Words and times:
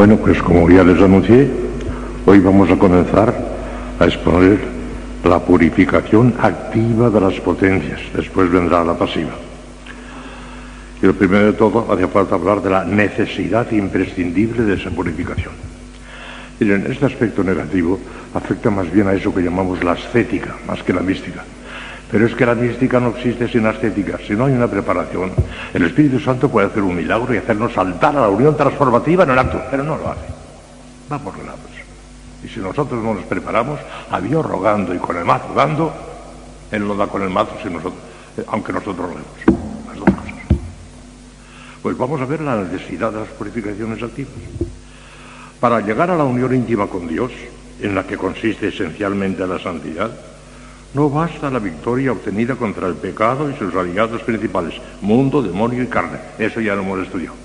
Bueno, 0.00 0.16
pues 0.16 0.42
como 0.42 0.70
ya 0.70 0.82
les 0.82 0.98
anuncié, 0.98 1.46
hoy 2.24 2.40
vamos 2.40 2.70
a 2.70 2.78
comenzar 2.78 3.34
a 3.98 4.06
exponer 4.06 4.58
la 5.22 5.38
purificación 5.40 6.32
activa 6.40 7.10
de 7.10 7.20
las 7.20 7.38
potencias. 7.40 8.00
Después 8.16 8.50
vendrá 8.50 8.82
la 8.82 8.96
pasiva. 8.96 9.32
Y 11.02 11.04
lo 11.04 11.12
primero 11.12 11.44
de 11.44 11.52
todo, 11.52 11.86
hace 11.92 12.06
falta 12.06 12.36
hablar 12.36 12.62
de 12.62 12.70
la 12.70 12.82
necesidad 12.82 13.70
imprescindible 13.72 14.62
de 14.62 14.76
esa 14.76 14.88
purificación. 14.88 15.52
Miren, 16.60 16.86
este 16.90 17.04
aspecto 17.04 17.44
negativo 17.44 18.00
afecta 18.32 18.70
más 18.70 18.90
bien 18.90 19.06
a 19.06 19.12
eso 19.12 19.34
que 19.34 19.42
llamamos 19.42 19.84
la 19.84 19.92
ascética, 19.92 20.56
más 20.66 20.82
que 20.82 20.94
la 20.94 21.02
mística. 21.02 21.44
Pero 22.10 22.26
es 22.26 22.34
que 22.34 22.44
la 22.44 22.54
mística 22.54 22.98
no 22.98 23.10
existe 23.10 23.48
sin 23.48 23.66
ascética, 23.66 24.18
si 24.26 24.34
no 24.34 24.46
hay 24.46 24.52
una 24.52 24.66
preparación. 24.66 25.30
El 25.72 25.84
Espíritu 25.84 26.18
Santo 26.18 26.48
puede 26.48 26.66
hacer 26.66 26.82
un 26.82 26.96
milagro 26.96 27.32
y 27.32 27.38
hacernos 27.38 27.72
saltar 27.72 28.16
a 28.16 28.22
la 28.22 28.28
unión 28.28 28.56
transformativa 28.56 29.22
en 29.22 29.30
el 29.30 29.38
acto, 29.38 29.62
pero 29.70 29.84
no 29.84 29.96
lo 29.96 30.10
hace. 30.10 30.26
Va 31.10 31.18
por 31.18 31.38
lados. 31.38 31.60
Y 32.42 32.48
si 32.48 32.58
nosotros 32.58 33.02
no 33.02 33.14
nos 33.14 33.24
preparamos, 33.24 33.78
a 34.10 34.20
Dios 34.20 34.44
rogando 34.44 34.92
y 34.94 34.98
con 34.98 35.16
el 35.16 35.24
mazo 35.24 35.52
dando, 35.54 35.92
Él 36.72 36.86
lo 36.86 36.96
da 36.96 37.06
con 37.06 37.22
el 37.22 37.30
mazo, 37.30 37.52
si 37.62 37.68
nosotros, 37.68 38.00
eh, 38.38 38.44
aunque 38.48 38.72
nosotros 38.72 39.08
lo 39.08 39.14
demos. 39.14 39.60
Las 39.86 39.96
dos 39.96 40.04
cosas. 40.04 40.58
Pues 41.82 41.96
vamos 41.96 42.20
a 42.20 42.24
ver 42.24 42.40
la 42.40 42.56
necesidad 42.56 43.12
de 43.12 43.20
las 43.20 43.28
purificaciones 43.28 44.02
activas. 44.02 44.32
Para 45.60 45.80
llegar 45.80 46.10
a 46.10 46.16
la 46.16 46.24
unión 46.24 46.54
íntima 46.54 46.86
con 46.86 47.06
Dios, 47.06 47.30
en 47.80 47.94
la 47.94 48.04
que 48.04 48.16
consiste 48.16 48.68
esencialmente 48.68 49.46
la 49.46 49.58
santidad, 49.58 50.10
no 50.94 51.08
basta 51.08 51.50
la 51.50 51.58
victoria 51.58 52.12
obtenida 52.12 52.56
contra 52.56 52.88
el 52.88 52.94
pecado 52.94 53.50
y 53.50 53.54
sus 53.56 53.74
aliados 53.74 54.22
principales, 54.22 54.74
mundo, 55.00 55.42
demonio 55.42 55.82
y 55.82 55.86
carne. 55.86 56.18
Eso 56.38 56.60
ya 56.60 56.74
lo 56.74 56.82
hemos 56.82 57.00
estudiado. 57.00 57.36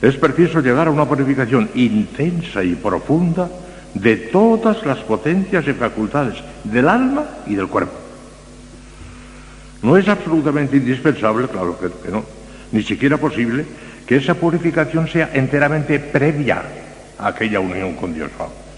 Es 0.00 0.16
preciso 0.16 0.60
llegar 0.60 0.88
a 0.88 0.90
una 0.90 1.04
purificación 1.04 1.70
intensa 1.74 2.64
y 2.64 2.74
profunda 2.74 3.48
de 3.94 4.16
todas 4.16 4.84
las 4.84 4.98
potencias 4.98 5.66
y 5.68 5.72
facultades 5.72 6.34
del 6.64 6.88
alma 6.88 7.24
y 7.46 7.54
del 7.54 7.68
cuerpo. 7.68 7.92
No 9.82 9.96
es 9.96 10.08
absolutamente 10.08 10.76
indispensable, 10.76 11.46
claro 11.46 11.78
que, 11.78 12.10
no, 12.10 12.24
ni 12.72 12.82
siquiera 12.82 13.18
posible, 13.18 13.64
que 14.06 14.16
esa 14.16 14.34
purificación 14.34 15.06
sea 15.06 15.30
enteramente 15.34 16.00
previa 16.00 16.62
a 17.18 17.28
aquella 17.28 17.60
unión 17.60 17.94
con 17.94 18.12
Dios. 18.12 18.30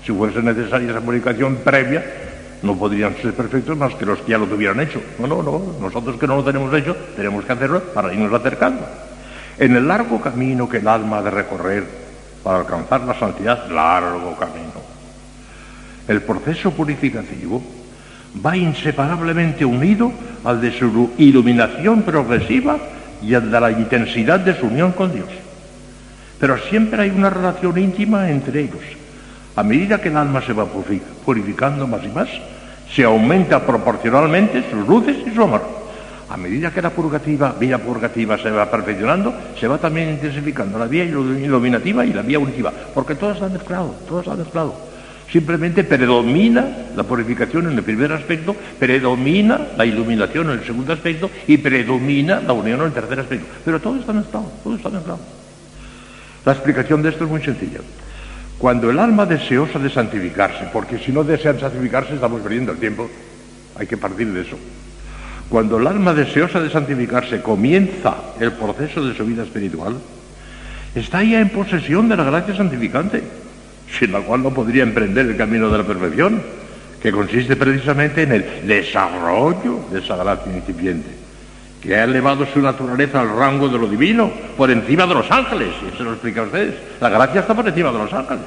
Si 0.04 0.12
fuese 0.12 0.42
necesaria 0.42 0.90
esa 0.90 1.00
purificación 1.00 1.56
previa, 1.56 2.23
no 2.64 2.76
podrían 2.76 3.14
ser 3.16 3.34
perfectos 3.34 3.76
más 3.76 3.94
que 3.94 4.06
los 4.06 4.18
que 4.20 4.32
ya 4.32 4.38
lo 4.38 4.46
tuvieran 4.46 4.80
hecho. 4.80 5.00
No, 5.18 5.26
no, 5.26 5.42
no. 5.42 5.62
Nosotros 5.80 6.16
que 6.16 6.26
no 6.26 6.36
lo 6.36 6.44
tenemos 6.44 6.72
hecho, 6.74 6.96
tenemos 7.14 7.44
que 7.44 7.52
hacerlo 7.52 7.80
para 7.92 8.12
irnos 8.12 8.32
acercando. 8.32 8.84
En 9.58 9.76
el 9.76 9.86
largo 9.86 10.20
camino 10.20 10.68
que 10.68 10.78
el 10.78 10.88
alma 10.88 11.18
ha 11.18 11.22
de 11.22 11.30
recorrer 11.30 11.84
para 12.42 12.58
alcanzar 12.58 13.02
la 13.02 13.18
santidad, 13.18 13.70
largo 13.70 14.34
camino. 14.36 14.82
El 16.08 16.22
proceso 16.22 16.70
purificativo 16.72 17.62
va 18.44 18.56
inseparablemente 18.56 19.64
unido 19.64 20.12
al 20.44 20.60
de 20.60 20.76
su 20.76 21.12
iluminación 21.18 22.02
progresiva 22.02 22.78
y 23.22 23.34
al 23.34 23.50
de 23.50 23.60
la 23.60 23.70
intensidad 23.70 24.40
de 24.40 24.58
su 24.58 24.66
unión 24.66 24.92
con 24.92 25.12
Dios. 25.12 25.28
Pero 26.38 26.58
siempre 26.58 27.02
hay 27.02 27.10
una 27.10 27.30
relación 27.30 27.78
íntima 27.78 28.28
entre 28.28 28.60
ellos. 28.60 28.82
A 29.56 29.62
medida 29.62 30.00
que 30.00 30.08
el 30.08 30.16
alma 30.16 30.42
se 30.42 30.52
va 30.52 30.66
purificando 31.24 31.86
más 31.86 32.02
y 32.04 32.08
más, 32.08 32.28
se 32.90 33.04
aumenta 33.04 33.64
proporcionalmente 33.64 34.64
sus 34.70 34.86
luces 34.86 35.16
y 35.26 35.34
su 35.34 35.42
amor. 35.42 35.62
A 36.30 36.36
medida 36.36 36.72
que 36.72 36.82
la 36.82 36.90
purgativa, 36.90 37.54
vía 37.58 37.78
purgativa 37.78 38.38
se 38.38 38.50
va 38.50 38.70
perfeccionando, 38.70 39.34
se 39.58 39.68
va 39.68 39.78
también 39.78 40.10
intensificando 40.10 40.78
la 40.78 40.86
vía 40.86 41.04
iluminativa 41.04 42.04
y 42.04 42.12
la 42.12 42.22
vía 42.22 42.38
unitiva, 42.38 42.72
porque 42.92 43.14
todo 43.14 43.32
está 43.32 43.48
mezclado, 43.48 43.94
todo 44.08 44.20
está 44.20 44.34
mezclado. 44.34 44.74
Simplemente 45.30 45.84
predomina 45.84 46.66
la 46.96 47.02
purificación 47.02 47.70
en 47.70 47.76
el 47.78 47.82
primer 47.82 48.12
aspecto, 48.12 48.54
predomina 48.78 49.68
la 49.76 49.84
iluminación 49.84 50.50
en 50.50 50.58
el 50.58 50.64
segundo 50.64 50.92
aspecto 50.92 51.30
y 51.46 51.56
predomina 51.56 52.40
la 52.40 52.52
unión 52.52 52.80
en 52.80 52.86
el 52.86 52.92
tercer 52.92 53.20
aspecto. 53.20 53.46
Pero 53.64 53.80
todo 53.80 53.96
está 53.96 54.12
mezclado, 54.12 54.50
todo 54.62 54.76
está 54.76 54.90
mezclado. 54.90 55.20
La 56.44 56.52
explicación 56.52 57.02
de 57.02 57.08
esto 57.08 57.24
es 57.24 57.30
muy 57.30 57.42
sencilla. 57.42 57.80
Cuando 58.58 58.90
el 58.90 58.98
alma 58.98 59.26
deseosa 59.26 59.78
de 59.78 59.90
santificarse, 59.90 60.68
porque 60.72 60.98
si 60.98 61.12
no 61.12 61.24
desean 61.24 61.58
santificarse 61.58 62.14
estamos 62.14 62.40
perdiendo 62.40 62.72
el 62.72 62.78
tiempo, 62.78 63.10
hay 63.76 63.86
que 63.86 63.96
partir 63.96 64.32
de 64.32 64.42
eso. 64.42 64.56
Cuando 65.48 65.78
el 65.78 65.86
alma 65.86 66.14
deseosa 66.14 66.60
de 66.60 66.70
santificarse 66.70 67.42
comienza 67.42 68.14
el 68.40 68.52
proceso 68.52 69.04
de 69.04 69.14
su 69.14 69.26
vida 69.26 69.42
espiritual, 69.42 69.96
está 70.94 71.22
ya 71.22 71.40
en 71.40 71.50
posesión 71.50 72.08
de 72.08 72.16
la 72.16 72.24
gracia 72.24 72.56
santificante, 72.56 73.22
sin 73.98 74.12
la 74.12 74.20
cual 74.20 74.42
no 74.42 74.50
podría 74.50 74.84
emprender 74.84 75.26
el 75.26 75.36
camino 75.36 75.68
de 75.70 75.78
la 75.78 75.84
perfección, 75.84 76.42
que 77.02 77.12
consiste 77.12 77.56
precisamente 77.56 78.22
en 78.22 78.32
el 78.32 78.66
desarrollo 78.66 79.80
de 79.90 79.98
esa 79.98 80.16
gracia 80.16 80.52
incipiente 80.56 81.23
que 81.84 81.94
ha 81.94 82.04
elevado 82.04 82.46
su 82.46 82.60
naturaleza 82.60 83.20
al 83.20 83.36
rango 83.36 83.68
de 83.68 83.78
lo 83.78 83.86
divino, 83.86 84.30
por 84.56 84.70
encima 84.70 85.06
de 85.06 85.14
los 85.14 85.30
ángeles. 85.30 85.68
Y 85.84 85.94
eso 85.94 86.02
lo 86.02 86.12
explica 86.12 86.40
a 86.40 86.44
ustedes. 86.44 86.74
La 86.98 87.10
gracia 87.10 87.42
está 87.42 87.54
por 87.54 87.68
encima 87.68 87.92
de 87.92 87.98
los 87.98 88.12
ángeles, 88.12 88.44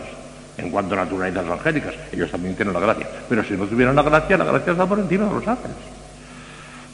en 0.57 0.71
cuanto 0.71 0.95
a 0.95 0.97
naturalezas 0.97 1.47
angélicas. 1.47 1.93
Ellos 2.11 2.31
también 2.31 2.55
tienen 2.55 2.73
la 2.73 2.79
gracia. 2.79 3.07
Pero 3.29 3.43
si 3.43 3.53
no 3.53 3.65
tuvieran 3.65 3.95
la 3.95 4.01
gracia, 4.01 4.37
la 4.37 4.45
gracia 4.45 4.71
está 4.71 4.87
por 4.87 4.97
encima 4.97 5.25
de 5.25 5.33
los 5.35 5.47
ángeles. 5.47 5.77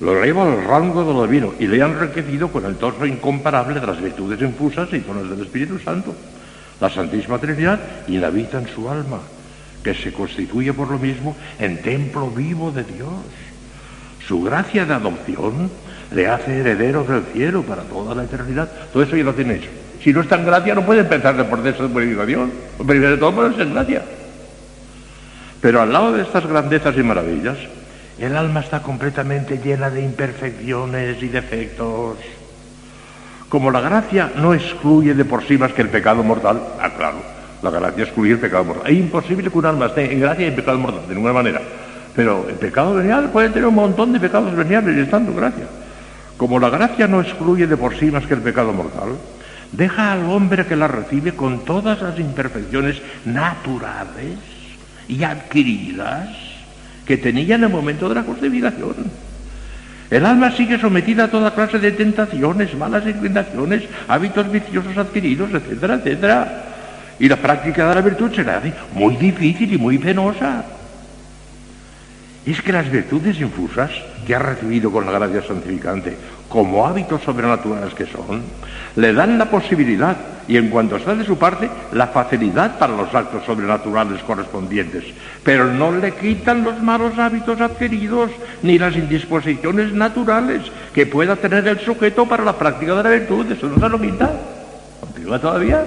Lo 0.01 0.21
eleva 0.21 0.43
al 0.43 0.65
rango 0.65 1.05
de 1.05 1.13
lo 1.13 1.25
divino 1.25 1.53
y 1.59 1.67
le 1.67 1.81
han 1.81 1.91
enriquecido 1.91 2.49
con 2.49 2.65
el 2.65 2.75
torso 2.75 3.05
incomparable 3.05 3.79
de 3.79 3.87
las 3.87 4.01
virtudes 4.01 4.41
infusas 4.41 4.89
y 4.91 4.99
dones 4.99 5.29
del 5.29 5.45
Espíritu 5.45 5.79
Santo. 5.79 6.13
La 6.81 6.89
Santísima 6.89 7.37
Trinidad 7.37 7.79
inhabita 8.09 8.57
en 8.57 8.67
su 8.67 8.89
alma, 8.89 9.19
que 9.81 9.93
se 9.93 10.11
constituye 10.11 10.73
por 10.73 10.91
lo 10.91 10.99
mismo 10.99 11.37
en 11.57 11.81
templo 11.81 12.29
vivo 12.29 12.69
de 12.71 12.83
Dios. 12.83 13.13
Su 14.27 14.43
gracia 14.43 14.85
de 14.85 14.93
adopción 14.93 15.69
le 16.13 16.27
hace 16.27 16.59
heredero 16.59 17.03
del 17.03 17.23
cielo 17.33 17.63
para 17.63 17.83
toda 17.83 18.15
la 18.15 18.23
eternidad. 18.23 18.69
Todo 18.91 19.03
eso 19.03 19.15
ya 19.15 19.23
lo 19.23 19.33
tiene 19.33 19.55
hecho. 19.55 19.69
Si 20.03 20.11
no 20.11 20.21
está 20.21 20.35
en 20.35 20.45
gracia, 20.45 20.75
no 20.75 20.85
puede 20.85 21.01
empezar 21.01 21.35
el 21.35 21.45
proceso 21.45 21.83
de 21.83 21.89
purificación. 21.89 22.51
Primero 22.85 23.11
de 23.11 23.17
todo, 23.17 23.33
ponerse 23.33 23.61
en 23.61 23.73
gracia. 23.73 24.01
Pero 25.61 25.81
al 25.81 25.93
lado 25.93 26.11
de 26.11 26.23
estas 26.23 26.45
grandezas 26.45 26.95
y 26.97 27.03
maravillas, 27.03 27.57
el 28.19 28.35
alma 28.35 28.59
está 28.59 28.81
completamente 28.81 29.59
llena 29.63 29.89
de 29.89 30.03
imperfecciones 30.03 31.23
y 31.23 31.27
defectos. 31.29 32.17
Como 33.47 33.71
la 33.71 33.81
gracia 33.81 34.31
no 34.35 34.53
excluye 34.53 35.13
de 35.13 35.25
por 35.25 35.43
sí 35.43 35.57
más 35.57 35.71
que 35.73 35.83
el 35.83 35.89
pecado 35.89 36.21
mortal, 36.23 36.59
ah, 36.81 36.89
claro, 36.97 37.17
la 37.61 37.69
gracia 37.69 38.03
excluye 38.03 38.33
el 38.33 38.39
pecado 38.39 38.65
mortal. 38.65 38.91
Es 38.91 38.99
imposible 38.99 39.49
que 39.49 39.57
un 39.57 39.65
alma 39.65 39.85
esté 39.85 40.11
en 40.11 40.19
gracia 40.19 40.45
y 40.45 40.49
en 40.49 40.55
pecado 40.55 40.77
mortal, 40.79 41.07
de 41.07 41.15
ninguna 41.15 41.33
manera. 41.33 41.61
Pero 42.15 42.45
el 42.49 42.55
pecado 42.55 42.95
venial 42.95 43.29
puede 43.31 43.49
tener 43.49 43.67
un 43.67 43.75
montón 43.75 44.11
de 44.11 44.19
pecados 44.19 44.53
veniales 44.55 44.97
y 44.97 44.99
estando 44.99 45.31
en 45.31 45.37
gracia. 45.37 45.65
Como 46.37 46.59
la 46.59 46.69
gracia 46.69 47.07
no 47.07 47.21
excluye 47.21 47.67
de 47.67 47.77
por 47.77 47.97
sí 47.97 48.11
más 48.11 48.25
que 48.25 48.33
el 48.33 48.41
pecado 48.41 48.73
mortal, 48.73 49.17
deja 49.71 50.11
al 50.11 50.25
hombre 50.25 50.65
que 50.65 50.75
la 50.75 50.87
recibe 50.87 51.33
con 51.33 51.65
todas 51.65 52.01
las 52.01 52.19
imperfecciones 52.19 53.01
naturales 53.25 54.37
y 55.07 55.23
adquiridas 55.23 56.29
que 57.05 57.17
tenía 57.17 57.55
en 57.55 57.63
el 57.63 57.69
momento 57.69 58.09
de 58.09 58.15
la 58.15 58.23
justificación. 58.23 58.95
El 60.09 60.25
alma 60.25 60.51
sigue 60.51 60.79
sometida 60.79 61.25
a 61.25 61.31
toda 61.31 61.55
clase 61.55 61.79
de 61.79 61.91
tentaciones, 61.91 62.75
malas 62.75 63.05
inclinaciones, 63.07 63.83
hábitos 64.07 64.51
viciosos 64.51 64.97
adquiridos, 64.97 65.51
etcétera, 65.53 65.95
etcétera. 65.95 66.63
Y 67.19 67.27
la 67.27 67.37
práctica 67.37 67.89
de 67.89 67.95
la 67.95 68.01
virtud 68.01 68.31
será 68.33 68.61
muy 68.93 69.15
difícil 69.15 69.73
y 69.73 69.77
muy 69.77 69.97
penosa 69.97 70.63
es 72.45 72.61
que 72.61 72.73
las 72.73 72.91
virtudes 72.91 73.39
infusas 73.39 73.91
que 74.25 74.35
ha 74.35 74.39
recibido 74.39 74.91
con 74.91 75.05
la 75.05 75.13
gracia 75.13 75.43
santificante, 75.47 76.17
como 76.49 76.85
hábitos 76.85 77.21
sobrenaturales 77.23 77.93
que 77.93 78.05
son, 78.05 78.41
le 78.95 79.13
dan 79.13 79.37
la 79.37 79.49
posibilidad 79.49 80.15
y 80.47 80.57
en 80.57 80.69
cuanto 80.69 80.97
está 80.97 81.15
de 81.15 81.25
su 81.25 81.37
parte, 81.37 81.69
la 81.93 82.07
facilidad 82.07 82.77
para 82.77 82.95
los 82.95 83.13
actos 83.15 83.45
sobrenaturales 83.45 84.21
correspondientes, 84.23 85.05
pero 85.43 85.71
no 85.71 85.91
le 85.93 86.11
quitan 86.11 86.63
los 86.63 86.81
malos 86.81 87.17
hábitos 87.17 87.61
adquiridos 87.61 88.29
ni 88.61 88.77
las 88.77 88.95
indisposiciones 88.95 89.93
naturales 89.93 90.63
que 90.93 91.05
pueda 91.05 91.37
tener 91.37 91.65
el 91.67 91.79
sujeto 91.79 92.27
para 92.27 92.43
la 92.43 92.57
práctica 92.57 92.95
de 92.95 93.03
la 93.03 93.09
virtud, 93.09 93.51
eso 93.51 93.67
no 93.69 93.79
se 93.79 93.89
lo 93.89 93.99
quita. 93.99 94.31
Continúa 94.99 95.39
todavía 95.39 95.85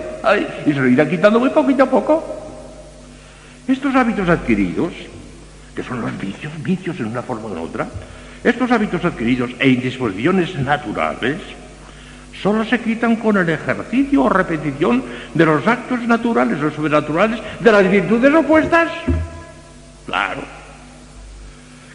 y 0.65 0.73
se 0.73 0.81
lo 0.81 0.89
irá 0.89 1.09
quitando 1.09 1.39
muy 1.39 1.51
poquito 1.51 1.83
a 1.85 1.91
poco. 1.91 2.25
Estos 3.69 3.95
hábitos 3.95 4.29
adquiridos 4.29 4.93
que 5.77 5.83
son 5.83 6.01
los 6.01 6.19
vicios, 6.19 6.53
vicios 6.63 6.99
en 6.99 7.07
una 7.07 7.23
forma 7.23 7.49
o 7.49 7.53
en 7.53 7.59
otra, 7.59 7.87
estos 8.43 8.71
hábitos 8.73 9.05
adquiridos 9.05 9.51
e 9.59 9.69
indisposiciones 9.69 10.59
naturales 10.59 11.37
solo 12.43 12.65
se 12.65 12.81
quitan 12.81 13.17
con 13.17 13.37
el 13.37 13.49
ejercicio 13.49 14.25
o 14.25 14.29
repetición 14.29 15.05
de 15.35 15.45
los 15.45 15.67
actos 15.67 16.01
naturales 16.03 16.63
o 16.63 16.71
sobrenaturales 16.71 17.41
de 17.61 17.73
las 17.73 17.91
virtudes 17.91 18.35
opuestas. 18.35 18.89
Claro. 20.07 20.43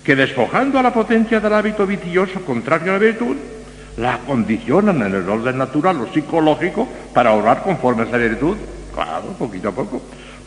Que 0.03 0.15
despojando 0.15 0.79
a 0.79 0.83
la 0.83 0.93
potencia 0.93 1.39
del 1.39 1.53
hábito 1.53 1.85
vicioso 1.87 2.41
contrario 2.41 2.91
a 2.91 2.93
la 2.95 2.99
virtud, 2.99 3.35
la 3.97 4.17
condicionan 4.19 5.01
en 5.01 5.15
el 5.15 5.29
orden 5.29 5.57
natural 5.57 6.01
o 6.01 6.13
psicológico 6.13 6.87
para 7.13 7.33
orar 7.33 7.63
conforme 7.63 8.03
a 8.03 8.05
esa 8.05 8.17
virtud. 8.17 8.57
Claro, 8.93 9.27
poquito 9.37 9.69
a 9.69 9.71
poco. 9.71 10.01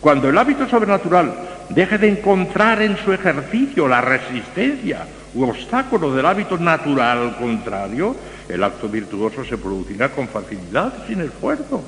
Cuando 0.04 0.28
el 0.28 0.36
hábito 0.36 0.68
sobrenatural 0.68 1.32
deje 1.70 1.96
de 1.96 2.10
encontrar 2.10 2.82
en 2.82 2.98
su 2.98 3.10
ejercicio 3.10 3.88
la 3.88 4.02
resistencia 4.02 5.06
u 5.34 5.44
obstáculo 5.44 6.14
del 6.14 6.26
hábito 6.26 6.58
natural 6.58 7.34
contrario, 7.38 8.14
el 8.46 8.62
acto 8.62 8.86
virtuoso 8.86 9.46
se 9.46 9.56
producirá 9.56 10.10
con 10.10 10.28
facilidad, 10.28 10.92
sin 11.06 11.22
esfuerzo, 11.22 11.82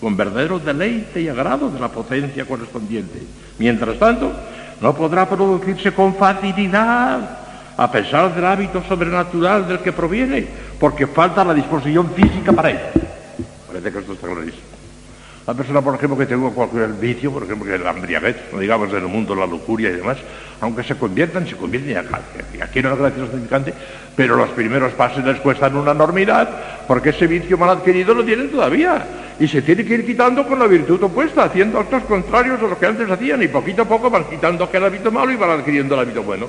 con 0.00 0.16
verdadero 0.16 0.58
deleite 0.58 1.22
y 1.22 1.28
agrado 1.28 1.70
de 1.70 1.78
la 1.78 1.86
potencia 1.86 2.44
correspondiente. 2.44 3.22
Mientras 3.60 4.00
tanto, 4.00 4.32
no 4.80 4.92
podrá 4.92 5.28
producirse 5.28 5.92
con 5.92 6.16
facilidad, 6.16 7.38
a 7.76 7.92
pesar 7.92 8.34
del 8.34 8.46
hábito 8.46 8.82
sobrenatural 8.88 9.68
del 9.68 9.78
que 9.78 9.92
proviene, 9.92 10.44
porque 10.80 11.06
falta 11.06 11.44
la 11.44 11.54
disposición 11.54 12.10
física 12.10 12.50
para 12.52 12.70
ello. 12.70 12.80
Parece 13.68 13.92
que 13.92 13.98
esto 14.00 14.12
está 14.14 14.26
clarísimo. 14.26 14.73
La 15.46 15.52
persona, 15.52 15.82
por 15.82 15.94
ejemplo, 15.94 16.16
que 16.16 16.24
tenga 16.24 16.48
cualquier 16.50 16.88
vicio, 16.94 17.30
por 17.30 17.42
ejemplo, 17.42 17.70
que 17.70 17.78
la 17.78 17.90
embriaguez, 17.90 18.36
no 18.50 18.60
digamos 18.60 18.88
en 18.90 18.96
el 18.96 19.08
mundo 19.08 19.34
la 19.34 19.46
lujuria 19.46 19.90
y 19.90 19.96
demás, 19.96 20.16
aunque 20.62 20.82
se 20.82 20.94
conviertan, 20.94 21.46
se 21.46 21.54
convierten 21.54 21.92
y 22.54 22.62
aquí 22.62 22.80
no 22.80 22.92
es 22.92 22.98
gracia 22.98 23.26
significante, 23.26 23.74
pero 24.16 24.36
los 24.36 24.48
primeros 24.50 24.94
pasos 24.94 25.22
les 25.22 25.38
cuestan 25.40 25.76
una 25.76 25.90
enormidad, 25.90 26.48
porque 26.88 27.10
ese 27.10 27.26
vicio 27.26 27.58
mal 27.58 27.68
adquirido 27.68 28.14
lo 28.14 28.24
tienen 28.24 28.50
todavía. 28.50 29.04
Y 29.38 29.46
se 29.46 29.60
tiene 29.60 29.84
que 29.84 29.94
ir 29.94 30.06
quitando 30.06 30.46
con 30.46 30.58
la 30.58 30.66
virtud 30.66 31.02
opuesta, 31.02 31.44
haciendo 31.44 31.78
actos 31.78 32.04
contrarios 32.04 32.60
a 32.60 32.66
lo 32.66 32.78
que 32.78 32.86
antes 32.86 33.10
hacían, 33.10 33.42
y 33.42 33.48
poquito 33.48 33.82
a 33.82 33.84
poco 33.84 34.08
van 34.08 34.24
quitando 34.24 34.64
aquel 34.64 34.84
hábito 34.84 35.12
malo 35.12 35.30
y 35.30 35.36
van 35.36 35.50
adquiriendo 35.50 35.94
el 35.94 36.00
hábito 36.00 36.22
bueno. 36.22 36.48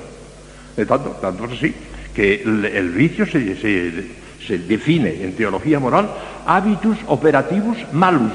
De 0.74 0.86
tanto, 0.86 1.10
tanto 1.20 1.44
es 1.44 1.52
así, 1.52 1.74
que 2.14 2.42
el, 2.42 2.90
vicio 2.90 3.26
se, 3.26 4.58
define 4.58 5.22
en 5.22 5.34
teología 5.34 5.78
moral 5.78 6.08
hábitos 6.46 6.96
operativos 7.08 7.76
malos 7.92 8.32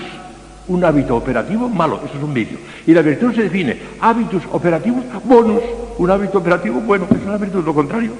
un 0.67 0.83
hábito 0.83 1.15
operativo 1.15 1.67
malo, 1.69 2.01
eso 2.05 2.17
es 2.17 2.23
un 2.23 2.33
vicio. 2.33 2.57
Y 2.85 2.93
la 2.93 3.01
virtud 3.01 3.33
se 3.33 3.43
define 3.43 3.77
hábitos 3.99 4.43
operativos 4.51 5.03
buenos, 5.23 5.61
un 5.97 6.11
hábito 6.11 6.37
operativo 6.37 6.81
bueno, 6.81 7.07
es 7.09 7.25
una 7.25 7.37
virtud, 7.37 7.65
lo 7.65 7.73
contrario. 7.73 8.13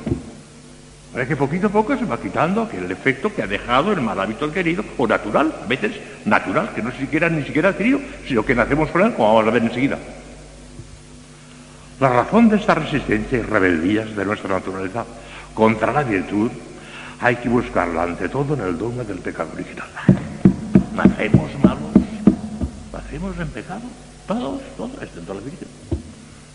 Es 1.15 1.27
que 1.27 1.35
poquito 1.35 1.67
a 1.67 1.69
poco 1.69 1.97
se 1.97 2.05
va 2.05 2.17
quitando 2.17 2.69
el 2.71 2.89
efecto 2.89 3.33
que 3.33 3.43
ha 3.43 3.47
dejado 3.47 3.91
el 3.91 4.01
mal 4.01 4.19
hábito 4.19 4.45
adquirido, 4.45 4.83
o 4.97 5.05
natural, 5.07 5.53
a 5.63 5.67
veces 5.67 5.91
natural, 6.25 6.71
que 6.73 6.81
no 6.81 6.91
siquiera 6.91 7.29
ni 7.29 7.43
siquiera 7.43 7.69
adquirido, 7.69 7.99
sino 8.27 8.45
que 8.45 8.55
nacemos 8.55 8.89
con 8.91 9.01
él, 9.01 9.13
como 9.13 9.35
vamos 9.35 9.47
a 9.47 9.51
ver 9.51 9.63
enseguida. 9.63 9.97
La 11.99 12.09
razón 12.09 12.49
de 12.49 12.55
esta 12.55 12.75
resistencia 12.75 13.37
y 13.37 13.41
rebeldías 13.41 14.15
de 14.15 14.25
nuestra 14.25 14.49
naturaleza 14.49 15.05
contra 15.53 15.91
la 15.91 16.03
virtud 16.03 16.49
hay 17.19 17.35
que 17.35 17.49
buscarla 17.49 18.03
ante 18.03 18.29
todo 18.29 18.55
en 18.55 18.61
el 18.61 18.77
dogma 18.77 19.03
del 19.03 19.19
pecado 19.19 19.49
original. 19.53 19.87
Nacemos 20.95 21.51
malos 21.63 21.70
Hacemos 23.11 23.37
en 23.37 23.49
pecado, 23.49 23.81
todos, 24.25 24.61
todos, 24.77 24.91
excepto 25.01 25.33
la 25.33 25.41
Virgen. 25.41 25.67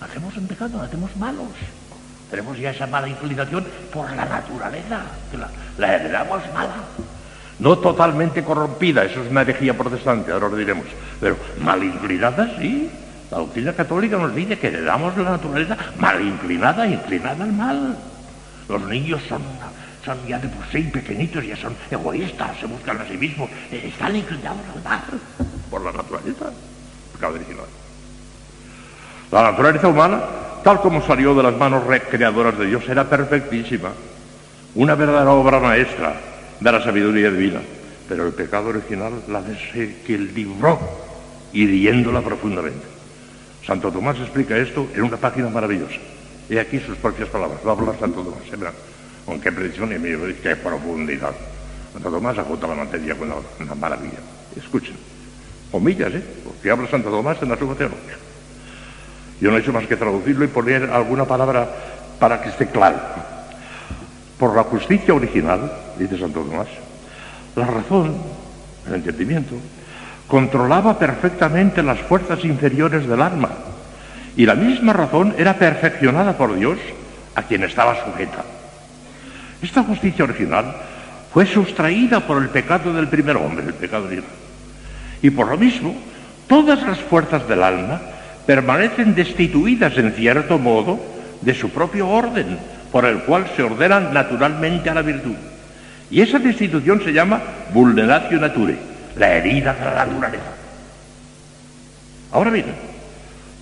Hacemos 0.00 0.34
en 0.38 0.46
pecado, 0.46 0.80
hacemos 0.80 1.14
malos. 1.18 1.48
Tenemos 2.30 2.58
ya 2.58 2.70
esa 2.70 2.86
mala 2.86 3.10
inclinación 3.10 3.66
por 3.92 4.10
la 4.16 4.24
naturaleza, 4.24 5.02
la, 5.76 5.96
heredamos 5.96 6.42
mala. 6.54 6.76
No 7.58 7.76
totalmente 7.76 8.42
corrompida, 8.42 9.04
eso 9.04 9.22
es 9.22 9.30
una 9.30 9.42
herejía 9.42 9.76
protestante, 9.76 10.32
ahora 10.32 10.48
lo 10.48 10.56
diremos, 10.56 10.86
pero 11.20 11.36
mal 11.60 11.84
inclinada 11.84 12.50
sí. 12.58 12.90
La 13.30 13.36
doctrina 13.36 13.74
católica 13.74 14.16
nos 14.16 14.34
dice 14.34 14.58
que 14.58 14.68
heredamos 14.68 15.14
la 15.18 15.32
naturaleza 15.32 15.76
mal 15.98 16.22
inclinada, 16.22 16.86
inclinada 16.86 17.44
al 17.44 17.52
mal. 17.52 17.98
Los 18.66 18.80
niños 18.84 19.20
son, 19.28 19.42
son 20.06 20.26
ya 20.26 20.38
de 20.38 20.48
por 20.48 20.64
sí 20.72 20.84
pequeñitos, 20.84 21.44
ya 21.44 21.56
son 21.56 21.76
egoístas, 21.90 22.56
se 22.58 22.64
buscan 22.64 22.98
a 22.98 23.06
sí 23.06 23.18
mismos, 23.18 23.50
están 23.70 24.16
inclinados 24.16 24.62
al 24.74 24.82
mal 24.82 25.02
por 25.70 25.82
la 25.82 25.92
naturaleza, 25.92 26.50
La 29.30 29.42
naturaleza 29.42 29.88
humana, 29.88 30.20
tal 30.62 30.80
como 30.80 31.02
salió 31.02 31.34
de 31.34 31.42
las 31.42 31.56
manos 31.56 31.86
recreadoras 31.86 32.58
de 32.58 32.66
Dios, 32.66 32.88
era 32.88 33.04
perfectísima, 33.04 33.90
una 34.74 34.94
verdadera 34.94 35.32
obra 35.32 35.58
maestra 35.58 36.20
de 36.60 36.72
la 36.72 36.82
sabiduría 36.82 37.30
divina. 37.30 37.60
Pero 38.08 38.26
el 38.26 38.32
pecado 38.34 38.68
original 38.68 39.12
la 39.28 39.42
desequilibró, 39.42 40.78
hiriéndola 41.52 42.20
profundamente. 42.20 42.86
Santo 43.66 43.90
Tomás 43.90 44.16
explica 44.20 44.56
esto 44.56 44.86
en 44.94 45.02
una 45.02 45.16
página 45.16 45.48
maravillosa. 45.48 45.98
Y 46.48 46.58
aquí 46.58 46.78
sus 46.78 46.96
propias 46.98 47.28
palabras. 47.28 47.58
Va 47.66 47.70
a 47.70 47.74
hablar 47.74 47.98
Santo 47.98 48.22
Tomás. 48.22 48.72
Con 49.24 49.40
qué 49.40 49.50
precisión 49.50 49.90
y 49.92 50.34
qué 50.34 50.54
profundidad. 50.54 51.32
Santo 51.92 52.10
Tomás 52.10 52.38
agota 52.38 52.68
la 52.68 52.76
materia 52.76 53.16
con 53.16 53.32
una 53.58 53.74
maravilla. 53.74 54.20
Escuchen 54.56 55.15
comillas, 55.70 56.12
¿eh? 56.14 56.22
porque 56.44 56.70
habla 56.70 56.88
Santo 56.88 57.10
Tomás 57.10 57.40
en 57.42 57.48
la 57.48 57.56
suma 57.56 57.74
teología. 57.74 58.16
Yo 59.40 59.50
no 59.50 59.56
he 59.56 59.60
hecho 59.60 59.72
más 59.72 59.86
que 59.86 59.96
traducirlo 59.96 60.44
y 60.44 60.48
poner 60.48 60.90
alguna 60.90 61.24
palabra 61.24 61.68
para 62.18 62.40
que 62.40 62.48
esté 62.48 62.68
claro. 62.68 62.98
Por 64.38 64.54
la 64.54 64.64
justicia 64.64 65.14
original, 65.14 65.70
dice 65.98 66.18
Santo 66.18 66.40
Tomás, 66.40 66.68
la 67.54 67.66
razón, 67.66 68.16
el 68.86 68.94
entendimiento, 68.94 69.54
controlaba 70.26 70.98
perfectamente 70.98 71.82
las 71.82 72.00
fuerzas 72.00 72.44
inferiores 72.44 73.06
del 73.06 73.22
alma 73.22 73.50
y 74.36 74.44
la 74.44 74.54
misma 74.54 74.92
razón 74.92 75.34
era 75.38 75.54
perfeccionada 75.54 76.36
por 76.36 76.54
Dios 76.54 76.78
a 77.34 77.42
quien 77.42 77.64
estaba 77.64 78.04
sujeta. 78.04 78.44
Esta 79.62 79.82
justicia 79.82 80.24
original 80.24 80.74
fue 81.32 81.46
sustraída 81.46 82.20
por 82.20 82.42
el 82.42 82.48
pecado 82.50 82.92
del 82.92 83.08
primer 83.08 83.36
hombre, 83.36 83.66
el 83.66 83.74
pecado 83.74 84.06
original. 84.06 84.45
Y 85.22 85.30
por 85.30 85.48
lo 85.48 85.56
mismo, 85.56 85.94
todas 86.46 86.82
las 86.82 86.98
fuerzas 86.98 87.48
del 87.48 87.62
alma 87.62 88.00
permanecen 88.46 89.14
destituidas 89.14 89.96
en 89.98 90.12
cierto 90.12 90.58
modo 90.58 91.00
de 91.40 91.54
su 91.54 91.70
propio 91.70 92.08
orden, 92.08 92.58
por 92.92 93.04
el 93.04 93.20
cual 93.24 93.46
se 93.56 93.62
ordenan 93.62 94.14
naturalmente 94.14 94.88
a 94.88 94.94
la 94.94 95.02
virtud. 95.02 95.34
Y 96.10 96.20
esa 96.20 96.38
destitución 96.38 97.02
se 97.02 97.12
llama 97.12 97.40
vulneratio 97.74 98.38
nature, 98.38 98.76
la 99.16 99.34
herida 99.34 99.74
de 99.74 99.84
la 99.84 100.06
naturaleza. 100.06 100.52
Ahora 102.32 102.50
bien, 102.50 102.66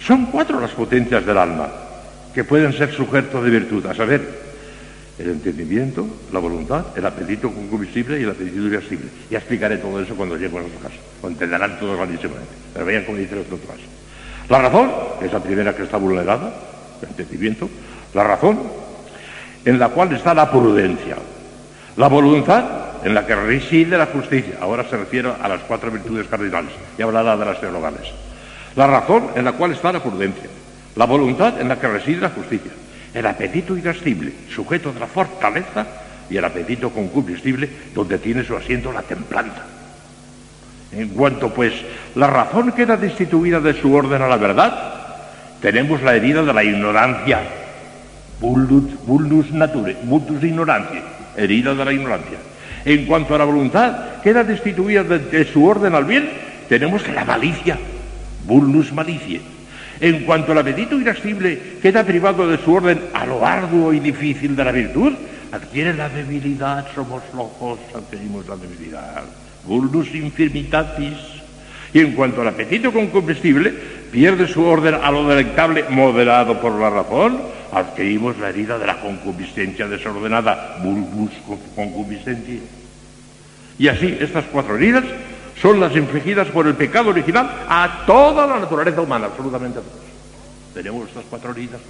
son 0.01 0.27
cuatro 0.27 0.61
las 0.61 0.73
potencias 0.73 1.25
del 1.25 1.39
alma 1.39 1.69
que 2.35 2.45
pueden 2.45 2.73
ser 2.73 2.93
sujetos 2.93 3.43
de 3.43 3.51
virtud, 3.51 3.87
a 3.87 3.95
saber, 3.95 4.44
el 5.19 5.31
entendimiento, 5.31 6.07
la 6.33 6.41
voluntad, 6.41 6.87
el 6.97 7.07
apetito 7.07 7.53
concupiscible 7.53 8.19
y 8.19 8.25
el 8.25 8.31
apetito 8.31 8.63
irascible. 8.63 9.07
Ya 9.31 9.39
explicaré 9.39 9.77
todo 9.77 10.01
eso 10.01 10.15
cuando 10.17 10.37
llegue 10.37 10.57
a 10.57 10.61
nuestro 10.61 10.81
caso. 10.81 10.97
Lo 11.23 11.29
entenderán 11.29 11.79
todos 11.79 11.97
clarísimamente. 11.97 12.53
Pero 12.73 12.85
vean 12.85 13.05
cómo 13.05 13.19
dice 13.19 13.39
otro 13.39 13.59
caso. 13.59 13.83
La 14.49 14.59
razón, 14.61 14.91
que 15.21 15.27
es 15.27 15.33
la 15.33 15.41
primera 15.41 15.75
que 15.75 15.85
está 15.85 15.99
vulnerada, 15.99 16.53
el 17.01 17.09
entendimiento. 17.09 17.69
La 18.13 18.25
razón, 18.25 18.59
en 19.65 19.79
la 19.79 19.89
cual 19.91 20.13
está 20.13 20.35
la 20.35 20.51
prudencia. 20.51 21.17
La 21.97 22.09
voluntad, 22.09 22.65
en 23.05 23.15
la 23.15 23.25
que 23.25 23.37
reside 23.37 23.97
la 23.97 24.07
justicia. 24.07 24.57
Ahora 24.61 24.85
se 24.89 24.97
refiere 24.97 25.31
a 25.41 25.49
las 25.49 25.61
cuatro 25.61 25.93
virtudes 25.93 26.27
cardinales 26.27 26.73
y 26.99 27.03
hablará 27.03 27.37
de 27.37 27.45
las 27.45 27.61
teologales. 27.61 28.03
La 28.75 28.89
razón, 28.89 29.29
en 29.37 29.45
la 29.45 29.53
cual 29.53 29.73
está 29.73 29.93
la 29.93 30.03
prudencia. 30.03 30.51
La 30.97 31.05
voluntad, 31.05 31.61
en 31.61 31.69
la 31.69 31.79
que 31.79 31.87
reside 31.87 32.21
la 32.21 32.31
justicia 32.31 32.73
el 33.15 33.27
apetito 33.27 33.77
irascible, 33.77 34.33
sujeto 34.51 34.93
de 34.93 35.01
la 35.01 35.07
fortaleza, 35.07 35.87
y 36.29 36.37
el 36.37 36.45
apetito 36.45 36.91
concupiscible, 36.91 37.69
donde 37.95 38.19
tiene 38.19 38.45
su 38.45 38.57
asiento 38.57 38.93
la 38.93 39.03
templanza. 39.03 39.63
En 40.93 41.09
cuanto, 41.09 41.53
pues, 41.53 41.73
la 42.15 42.29
razón 42.29 42.73
queda 42.73 42.97
destituida 42.97 43.61
de 43.61 43.75
su 43.75 43.93
orden 43.95 44.23
a 44.23 44.29
la 44.29 44.37
verdad, 44.37 44.95
tenemos 45.61 46.03
la 46.03 46.15
herida 46.15 46.43
de 46.43 46.53
la 46.53 46.65
ignorancia, 46.65 47.41
vulnus 48.41 49.51
nature, 49.51 49.97
vulnus 50.05 50.43
ignorancia, 50.43 51.03
herida 51.37 51.75
de 51.75 51.85
la 51.85 51.93
ignorancia. 51.93 52.39
En 52.85 53.07
cuanto 53.07 53.35
a 53.35 53.39
la 53.39 53.45
voluntad, 53.45 54.21
queda 54.23 54.45
destituida 54.45 55.03
de, 55.03 55.19
de 55.19 55.45
su 55.47 55.65
orden 55.65 55.95
al 55.95 56.05
bien, 56.05 56.31
tenemos 56.69 57.07
la 57.09 57.25
malicia, 57.25 57.79
vulnus 58.47 58.93
malicia. 58.93 59.41
En 60.01 60.25
cuanto 60.25 60.53
al 60.53 60.59
apetito 60.59 60.99
irascible 60.99 61.79
queda 61.81 62.05
privado 62.05 62.49
de 62.49 62.59
su 62.59 62.73
orden 62.73 63.01
a 63.13 63.25
lo 63.25 63.47
arduo 63.47 63.93
y 63.93 64.01
difícil 64.01 64.57
de 64.57 64.65
la 64.65 64.73
virtud, 64.73 65.13
adquiere 65.53 65.95
la 65.95 66.09
debilidad, 66.09 66.87
somos 66.95 67.23
flojos, 67.31 67.79
adquirimos 67.95 68.47
la 68.49 68.57
debilidad. 68.57 69.23
Vulnus 69.65 70.15
infirmitatis. 70.15 71.17
Y 71.93 72.01
en 72.01 72.13
cuanto 72.13 72.41
al 72.41 72.49
apetito 72.49 72.93
concupiscible, 72.93 73.73
pierde 74.11 74.49
su 74.49 74.65
orden 74.65 74.95
a 74.95 75.11
lo 75.13 75.29
delectable 75.29 75.85
moderado 75.91 76.61
por 76.61 76.73
la 76.73 76.91
razón, 76.91 77.41
adquirimos 77.73 78.37
la 78.39 78.49
herida 78.49 78.79
de 78.79 78.87
la 78.87 79.01
concupiscencia 79.01 79.87
desordenada, 79.87 80.79
vulnus 80.83 81.31
concupiscencia. 81.77 82.61
Y 83.79 83.89
así, 83.89 84.17
estas 84.21 84.45
cuatro 84.47 84.77
heridas 84.77 85.05
son 85.61 85.81
las 85.81 85.95
infligidas 85.97 86.49
por 86.49 86.67
el 86.67 86.75
pecado 86.75 87.11
original 87.11 87.65
a 87.69 88.05
toda 88.07 88.47
la 88.47 88.59
naturaleza 88.61 89.01
humana, 89.01 89.27
absolutamente 89.27 89.79
a 89.79 89.83
todos. 89.83 90.05
Tenemos 90.75 91.09
estas 91.09 91.25
cuatro 91.31 91.53
heridas. 91.53 91.81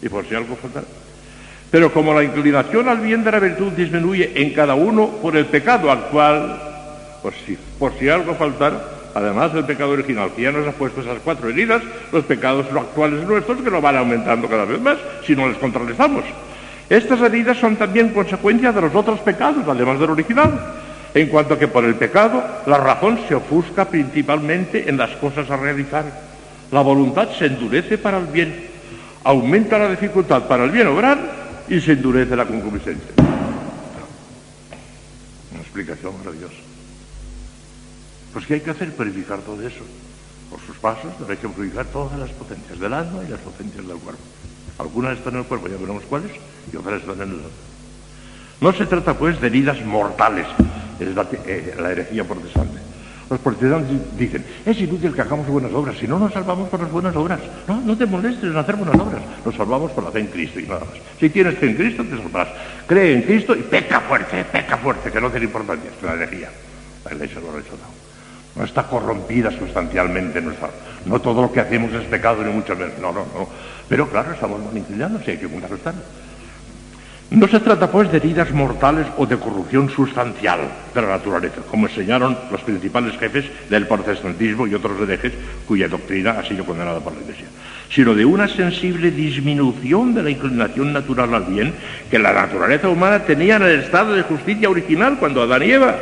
Y 0.00 0.08
por 0.08 0.26
si 0.26 0.34
algo 0.34 0.56
falta. 0.56 0.82
Pero 1.70 1.92
como 1.92 2.12
la 2.12 2.22
inclinación 2.22 2.88
al 2.88 2.98
bien 2.98 3.24
de 3.24 3.32
la 3.32 3.38
virtud 3.38 3.72
disminuye 3.72 4.32
en 4.34 4.52
cada 4.52 4.74
uno 4.74 5.08
por 5.08 5.36
el 5.36 5.46
pecado 5.46 5.90
actual, 5.90 6.60
por 7.22 7.32
si, 7.34 7.56
por 7.78 7.98
si 7.98 8.08
algo 8.08 8.34
faltara, 8.34 8.82
además 9.14 9.52
del 9.54 9.64
pecado 9.64 9.92
original, 9.92 10.32
que 10.34 10.42
ya 10.42 10.52
nos 10.52 10.66
ha 10.66 10.72
puesto 10.72 11.00
esas 11.00 11.18
cuatro 11.24 11.48
heridas, 11.48 11.82
los 12.10 12.24
pecados 12.24 12.66
actuales 12.74 13.26
nuestros 13.26 13.62
que 13.62 13.70
nos 13.70 13.80
van 13.80 13.96
aumentando 13.96 14.48
cada 14.48 14.64
vez 14.64 14.80
más 14.80 14.98
si 15.24 15.36
no 15.36 15.48
les 15.48 15.56
contrarrestamos. 15.58 16.24
Estas 16.90 17.20
heridas 17.22 17.56
son 17.58 17.76
también 17.76 18.10
consecuencia 18.10 18.72
de 18.72 18.80
los 18.82 18.94
otros 18.94 19.20
pecados, 19.20 19.64
además 19.66 19.98
del 19.98 20.10
original, 20.10 20.50
en 21.14 21.28
cuanto 21.28 21.58
que 21.58 21.68
por 21.68 21.84
el 21.84 21.94
pecado 21.96 22.42
la 22.66 22.78
razón 22.78 23.20
se 23.28 23.34
ofusca 23.34 23.88
principalmente 23.88 24.88
en 24.88 24.96
las 24.96 25.10
cosas 25.16 25.50
a 25.50 25.56
realizar. 25.56 26.04
La 26.70 26.80
voluntad 26.80 27.28
se 27.38 27.46
endurece 27.46 27.98
para 27.98 28.18
el 28.18 28.26
bien, 28.26 28.68
aumenta 29.24 29.78
la 29.78 29.90
dificultad 29.90 30.44
para 30.44 30.64
el 30.64 30.70
bien 30.70 30.86
obrar 30.86 31.18
y 31.68 31.80
se 31.80 31.92
endurece 31.92 32.34
la 32.34 32.46
concupiscencia. 32.46 33.12
Una 35.50 35.60
explicación 35.60 36.16
maravillosa. 36.18 36.54
Pues 38.32 38.46
¿qué 38.46 38.54
hay 38.54 38.60
que 38.60 38.70
hacer? 38.70 38.92
Purificar 38.92 39.40
todo 39.40 39.66
eso. 39.66 39.84
Por 40.50 40.60
sus 40.60 40.76
pasos 40.76 41.12
hay 41.28 41.36
que 41.36 41.48
purificar 41.48 41.86
todas 41.86 42.18
las 42.18 42.30
potencias 42.30 42.78
del 42.78 42.92
alma 42.92 43.22
y 43.26 43.30
las 43.30 43.40
potencias 43.40 43.86
del 43.86 43.96
cuerpo. 43.98 44.22
Algunas 44.78 45.18
están 45.18 45.34
en 45.34 45.40
el 45.40 45.46
cuerpo, 45.46 45.68
ya 45.68 45.76
veremos 45.76 46.02
cuáles, 46.04 46.32
y 46.72 46.76
otras 46.76 47.00
están 47.00 47.16
en 47.16 47.22
el 47.22 47.36
alma. 47.36 47.48
No 48.60 48.72
se 48.72 48.86
trata 48.86 49.14
pues 49.14 49.40
de 49.40 49.48
heridas 49.48 49.84
mortales, 49.84 50.46
es 51.00 51.14
la, 51.14 51.26
eh, 51.46 51.74
herejía 51.78 52.24
protestante. 52.24 52.78
Los 53.30 53.40
protestantes 53.40 53.96
dicen, 54.18 54.44
es 54.66 54.78
inútil 54.78 55.14
que 55.14 55.22
hagamos 55.22 55.46
buenas 55.46 55.72
obras, 55.72 55.96
si 55.96 56.06
no 56.06 56.18
nos 56.18 56.32
salvamos 56.32 56.68
por 56.68 56.80
las 56.80 56.92
buenas 56.92 57.16
obras. 57.16 57.40
No, 57.66 57.80
no 57.80 57.96
te 57.96 58.04
molestes 58.04 58.44
en 58.44 58.56
hacer 58.56 58.76
buenas 58.76 58.94
obras, 58.96 59.22
nos 59.44 59.54
salvamos 59.54 59.90
por 59.92 60.04
la 60.04 60.10
fe 60.10 60.20
en 60.20 60.26
Cristo 60.26 60.60
y 60.60 60.64
nada 60.64 60.80
más. 60.80 61.00
Si 61.18 61.30
tienes 61.30 61.56
fe 61.56 61.70
en 61.70 61.76
Cristo, 61.76 62.04
te 62.04 62.16
salvarás. 62.18 62.48
Cree 62.86 63.14
en 63.14 63.22
Cristo 63.22 63.54
y 63.54 63.62
peca 63.62 64.00
fuerte, 64.00 64.44
peca 64.44 64.76
fuerte, 64.76 65.10
que 65.10 65.20
no 65.20 65.30
tiene 65.30 65.46
importancia, 65.46 65.90
es 65.96 66.02
la 66.02 66.12
herejía. 66.12 66.50
La 67.06 67.14
iglesia 67.14 67.40
lo 67.40 67.50
ha 67.50 67.56
rechazado. 67.56 68.02
No 68.54 68.64
está 68.64 68.82
corrompida 68.86 69.50
sustancialmente 69.50 70.40
nuestra. 70.42 70.68
No 71.06 71.18
todo 71.20 71.42
lo 71.42 71.52
que 71.52 71.60
hacemos 71.60 71.92
es 71.94 72.04
pecado, 72.04 72.44
ni 72.44 72.52
mucho 72.52 72.76
menos. 72.76 72.98
No, 73.00 73.12
no, 73.12 73.20
no. 73.20 73.48
Pero 73.88 74.08
claro, 74.10 74.32
estamos 74.32 74.62
manipulando, 74.62 75.20
si 75.24 75.30
hay 75.30 75.38
que 75.38 75.48
contrarrestar. 75.48 75.94
No 77.32 77.48
se 77.48 77.60
trata 77.60 77.90
pues 77.90 78.12
de 78.12 78.18
heridas 78.18 78.52
mortales 78.52 79.06
o 79.16 79.24
de 79.24 79.38
corrupción 79.38 79.88
sustancial 79.88 80.60
de 80.94 81.00
la 81.00 81.08
naturaleza, 81.08 81.62
como 81.70 81.86
enseñaron 81.86 82.36
los 82.50 82.60
principales 82.60 83.18
jefes 83.18 83.46
del 83.70 83.86
protestantismo 83.86 84.66
y 84.66 84.74
otros 84.74 85.00
herejes 85.00 85.32
cuya 85.66 85.88
doctrina 85.88 86.32
ha 86.32 86.44
sido 86.44 86.66
condenada 86.66 87.00
por 87.00 87.14
la 87.14 87.22
Iglesia, 87.22 87.46
sino 87.88 88.14
de 88.14 88.26
una 88.26 88.48
sensible 88.48 89.10
disminución 89.10 90.12
de 90.12 90.24
la 90.24 90.28
inclinación 90.28 90.92
natural 90.92 91.32
al 91.34 91.44
bien 91.44 91.72
que 92.10 92.18
la 92.18 92.34
naturaleza 92.34 92.90
humana 92.90 93.20
tenía 93.20 93.56
en 93.56 93.62
el 93.62 93.80
estado 93.80 94.12
de 94.12 94.24
justicia 94.24 94.68
original 94.68 95.16
cuando 95.18 95.40
Adán 95.40 95.62
y 95.62 95.70
Eva, 95.70 95.96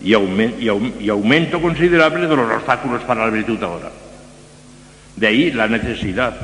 y, 0.00 0.14
y 0.14 1.08
aumento 1.10 1.60
considerable 1.60 2.26
de 2.26 2.34
los 2.34 2.50
obstáculos 2.50 3.02
para 3.02 3.26
la 3.26 3.30
virtud 3.30 3.62
ahora. 3.62 3.90
De 5.16 5.26
ahí 5.26 5.50
la 5.50 5.68
necesidad, 5.68 6.34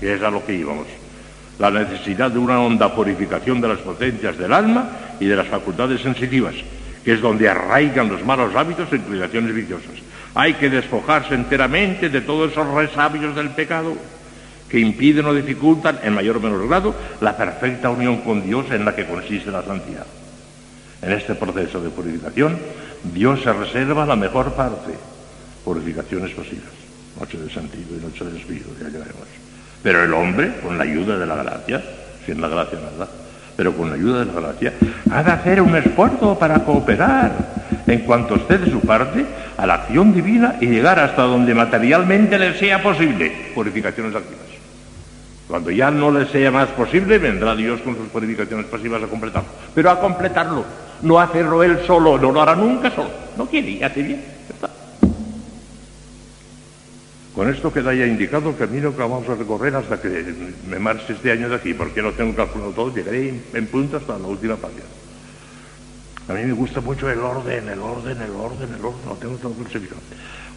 que 0.00 0.14
es 0.14 0.22
a 0.22 0.30
lo 0.30 0.44
que 0.44 0.54
íbamos 0.54 0.88
la 1.58 1.70
necesidad 1.70 2.30
de 2.30 2.38
una 2.38 2.60
honda 2.60 2.94
purificación 2.94 3.60
de 3.60 3.68
las 3.68 3.78
potencias 3.78 4.38
del 4.38 4.52
alma 4.52 4.90
y 5.20 5.26
de 5.26 5.36
las 5.36 5.48
facultades 5.48 6.00
sensitivas, 6.00 6.54
que 7.04 7.12
es 7.12 7.20
donde 7.20 7.48
arraigan 7.48 8.08
los 8.08 8.24
malos 8.24 8.54
hábitos 8.54 8.92
e 8.92 8.96
inclinaciones 8.96 9.54
viciosas. 9.54 9.92
Hay 10.34 10.54
que 10.54 10.70
despojarse 10.70 11.34
enteramente 11.34 12.08
de 12.08 12.20
todos 12.20 12.52
esos 12.52 12.66
resabios 12.72 13.34
del 13.34 13.50
pecado 13.50 13.94
que 14.68 14.78
impiden 14.78 15.26
o 15.26 15.34
dificultan, 15.34 15.98
en 16.02 16.14
mayor 16.14 16.36
o 16.36 16.40
menor 16.40 16.66
grado, 16.68 16.94
la 17.20 17.36
perfecta 17.36 17.90
unión 17.90 18.18
con 18.22 18.46
Dios 18.46 18.70
en 18.70 18.84
la 18.84 18.94
que 18.94 19.04
consiste 19.04 19.50
la 19.50 19.64
santidad. 19.64 20.06
En 21.02 21.12
este 21.12 21.34
proceso 21.34 21.82
de 21.82 21.90
purificación, 21.90 22.56
Dios 23.12 23.42
se 23.42 23.52
reserva 23.52 24.06
la 24.06 24.16
mejor 24.16 24.52
parte, 24.52 24.92
purificaciones 25.64 26.30
pasivas, 26.30 26.72
noche 27.18 27.38
de 27.38 27.50
sentido 27.50 27.96
y 27.96 28.00
noche 28.00 28.24
de 28.24 28.38
espíritu, 28.38 28.70
ya 28.80 28.88
llegaremos. 28.88 29.39
Pero 29.82 30.04
el 30.04 30.12
hombre, 30.12 30.52
con 30.62 30.76
la 30.76 30.84
ayuda 30.84 31.16
de 31.16 31.26
la 31.26 31.36
gracia, 31.36 31.82
sin 32.26 32.40
la 32.40 32.48
gracia 32.48 32.78
nada, 32.78 33.08
pero 33.56 33.72
con 33.74 33.88
la 33.88 33.96
ayuda 33.96 34.20
de 34.20 34.26
la 34.26 34.40
gracia, 34.40 34.72
ha 35.10 35.22
de 35.22 35.30
hacer 35.30 35.60
un 35.62 35.74
esfuerzo 35.76 36.38
para 36.38 36.60
cooperar 36.60 37.32
en 37.86 38.00
cuanto 38.00 38.36
esté 38.36 38.58
de 38.58 38.70
su 38.70 38.80
parte 38.80 39.24
a 39.56 39.66
la 39.66 39.74
acción 39.74 40.12
divina 40.12 40.56
y 40.60 40.66
llegar 40.66 40.98
hasta 40.98 41.22
donde 41.22 41.54
materialmente 41.54 42.38
le 42.38 42.58
sea 42.58 42.82
posible. 42.82 43.50
Purificaciones 43.54 44.14
activas. 44.14 44.40
Cuando 45.48 45.70
ya 45.72 45.90
no 45.90 46.12
le 46.12 46.26
sea 46.26 46.50
más 46.52 46.68
posible, 46.68 47.18
vendrá 47.18 47.56
Dios 47.56 47.80
con 47.80 47.96
sus 47.96 48.06
purificaciones 48.08 48.66
pasivas 48.66 49.02
a 49.02 49.08
completarlo. 49.08 49.48
Pero 49.74 49.90
a 49.90 49.98
completarlo, 49.98 50.64
no 51.02 51.18
hacerlo 51.18 51.64
él 51.64 51.80
solo, 51.86 52.18
no 52.18 52.30
lo 52.30 52.40
hará 52.40 52.54
nunca 52.54 52.90
solo. 52.90 53.10
No 53.36 53.46
quiere 53.46 53.70
y 53.70 53.82
hace 53.82 54.02
bien. 54.02 54.24
Con 57.40 57.48
esto 57.48 57.72
queda 57.72 57.94
ya 57.94 58.06
indicado 58.06 58.50
el 58.50 58.56
camino 58.56 58.94
que 58.94 59.00
vamos 59.00 59.26
a 59.26 59.34
recorrer 59.34 59.74
hasta 59.74 59.98
que 59.98 60.26
me 60.68 60.78
marche 60.78 61.14
este 61.14 61.32
año 61.32 61.48
de 61.48 61.54
aquí, 61.54 61.72
porque 61.72 62.02
no 62.02 62.12
tengo 62.12 62.36
calculado 62.36 62.72
todo, 62.72 62.94
llegaré 62.94 63.32
en 63.54 63.66
punto 63.68 63.96
hasta 63.96 64.18
la 64.18 64.26
última 64.26 64.56
página. 64.56 64.84
A 66.28 66.34
mí 66.34 66.44
me 66.44 66.52
gusta 66.52 66.82
mucho 66.82 67.08
el 67.08 67.18
orden, 67.20 67.66
el 67.66 67.78
orden, 67.78 68.20
el 68.20 68.30
orden, 68.32 68.68
el 68.74 68.84
orden, 68.84 69.08
lo 69.08 69.14
tengo 69.14 69.36
todo 69.36 69.54
clasificado. 69.54 70.02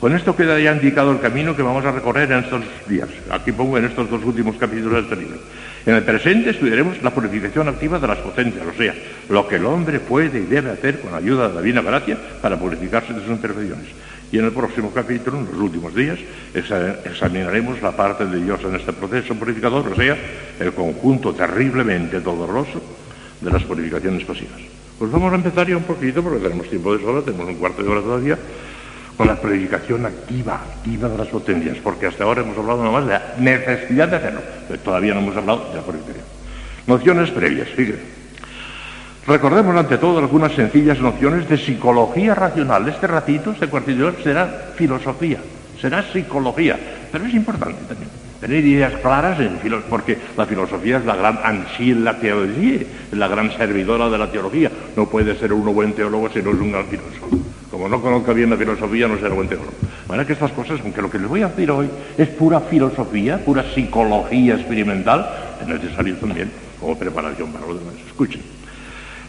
Con 0.02 0.14
esto 0.14 0.36
queda 0.36 0.60
ya 0.60 0.74
indicado 0.74 1.14
el 1.14 1.22
camino 1.22 1.56
que 1.56 1.62
vamos 1.62 1.86
a 1.86 1.92
recorrer 1.94 2.30
en 2.30 2.40
estos 2.40 2.62
días. 2.90 3.08
Aquí 3.32 3.54
pongo 3.54 3.78
en 3.78 3.86
estos 3.86 4.10
dos 4.10 4.22
últimos 4.26 4.58
capítulos 4.58 4.96
de 4.96 5.00
este 5.00 5.16
libro. 5.16 5.40
En 5.86 5.96
el 5.96 6.04
presente 6.04 6.50
estudiaremos 6.50 7.02
la 7.02 7.12
purificación 7.12 7.70
activa 7.70 7.98
de 7.98 8.08
las 8.08 8.18
potencias, 8.18 8.66
o 8.68 8.78
sea, 8.78 8.94
lo 9.30 9.48
que 9.48 9.56
el 9.56 9.66
hombre 9.66 10.02
puede 10.02 10.38
y 10.38 10.46
debe 10.48 10.72
hacer 10.72 11.00
con 11.00 11.14
ayuda 11.14 11.48
de 11.48 11.54
la 11.54 11.62
divina 11.62 11.82
gracia 11.82 12.18
para 12.42 12.60
purificarse 12.60 13.14
de 13.14 13.22
sus 13.22 13.30
imperfecciones. 13.30 13.88
Y 14.34 14.40
en 14.40 14.46
el 14.46 14.52
próximo 14.52 14.92
capítulo, 14.92 15.38
en 15.38 15.46
los 15.46 15.58
últimos 15.58 15.94
días, 15.94 16.18
examinaremos 16.56 17.80
la 17.84 17.92
parte 17.92 18.26
de 18.26 18.44
Dios 18.44 18.60
en 18.64 18.74
este 18.74 18.92
proceso 18.92 19.36
purificador, 19.36 19.88
o 19.88 19.96
sea, 19.96 20.18
el 20.60 20.74
conjunto 20.74 21.36
terriblemente 21.36 22.20
doloroso 22.20 22.82
de 23.40 23.52
las 23.52 23.62
purificaciones 23.62 24.26
pasivas. 24.26 24.60
Pues 24.98 25.12
vamos 25.12 25.32
a 25.32 25.36
empezar 25.36 25.68
ya 25.68 25.78
un 25.78 25.84
poquito, 25.84 26.24
porque 26.24 26.40
tenemos 26.40 26.68
tiempo 26.68 26.98
de 26.98 27.04
sobra, 27.04 27.22
tenemos 27.22 27.48
un 27.48 27.58
cuarto 27.58 27.84
de 27.84 27.90
hora 27.90 28.02
todavía, 28.02 28.40
con 29.16 29.28
la 29.28 29.36
purificación 29.36 30.04
activa, 30.04 30.56
activa 30.56 31.10
de 31.10 31.18
las 31.20 31.28
potencias, 31.28 31.78
porque 31.84 32.08
hasta 32.08 32.24
ahora 32.24 32.42
hemos 32.42 32.58
hablado 32.58 32.84
nomás 32.84 33.06
de 33.06 33.12
la 33.12 33.36
necesidad 33.38 34.08
de 34.08 34.16
hacerlo, 34.16 34.42
todavía 34.84 35.14
no 35.14 35.20
hemos 35.20 35.38
hablado 35.38 35.70
de 35.70 35.76
la 35.76 35.82
purificación. 35.84 36.26
Nociones 36.88 37.30
previas, 37.30 37.70
fíjense. 37.70 38.23
Recordemos 39.26 39.74
ante 39.78 39.98
todo 39.98 40.20
algunas 40.20 40.52
sencillas 40.52 41.00
nociones 41.00 41.48
de 41.48 41.58
psicología 41.58 42.36
racional. 42.36 42.90
Este 42.90 43.08
ratito, 43.08 43.52
este 43.52 43.68
cuartillo 43.68 44.14
será 44.22 44.74
filosofía, 44.76 45.38
será 45.80 46.04
psicología, 46.12 46.78
pero 47.10 47.26
es 47.26 47.34
importante 47.34 47.80
también 47.88 48.10
tener 48.42 48.66
ideas 48.66 48.92
claras 49.02 49.40
en 49.40 49.58
porque 49.90 50.18
la 50.36 50.46
filosofía 50.46 50.98
es 50.98 51.06
la 51.06 51.16
gran 51.16 51.40
en 51.80 52.04
la 52.04 52.20
teología, 52.20 52.82
es 53.10 53.18
la 53.18 53.30
gran 53.30 53.50
servidora 53.56 54.10
de 54.10 54.18
la 54.18 54.30
teología. 54.30 54.70
No 54.98 55.08
puede 55.08 55.40
ser 55.40 55.54
uno 55.54 55.72
buen 55.72 55.94
teólogo 55.94 56.30
si 56.30 56.42
no 56.42 56.52
es 56.52 56.60
un 56.60 56.74
gran 56.74 56.86
filósofo. 56.88 57.30
Como 57.72 57.88
no 57.88 58.02
conozca 58.02 58.34
bien 58.34 58.50
la 58.50 58.58
filosofía, 58.58 59.08
no 59.08 59.16
será 59.18 59.34
buen 59.34 59.48
teólogo. 59.48 59.72
Bueno, 60.06 60.28
que 60.28 60.34
estas 60.34 60.52
cosas, 60.52 60.82
aunque 60.82 61.02
lo 61.02 61.10
que 61.10 61.20
les 61.20 61.30
voy 61.30 61.44
a 61.44 61.48
decir 61.48 61.72
hoy 61.72 61.90
es 62.18 62.28
pura 62.28 62.60
filosofía, 62.60 63.38
pura 63.38 63.64
psicología 63.74 64.56
experimental, 64.56 65.26
es 65.62 65.68
necesario 65.70 66.18
también 66.18 66.52
como 66.82 67.00
preparación 67.00 67.50
para 67.54 67.66
los 67.66 67.80
demás. 67.80 67.94
Escuchen. 68.06 68.53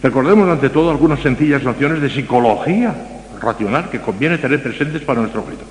Recordemos 0.04 0.46
ante 0.50 0.68
todo 0.68 0.90
algunas 0.90 1.20
sencillas 1.20 1.62
nociones 1.62 1.98
de 2.02 2.10
psicología 2.10 2.94
racional 3.40 3.88
que 3.88 4.02
conviene 4.02 4.36
tener 4.36 4.62
presentes 4.62 5.00
para 5.00 5.22
nuestro 5.22 5.40
objeto. 5.40 5.64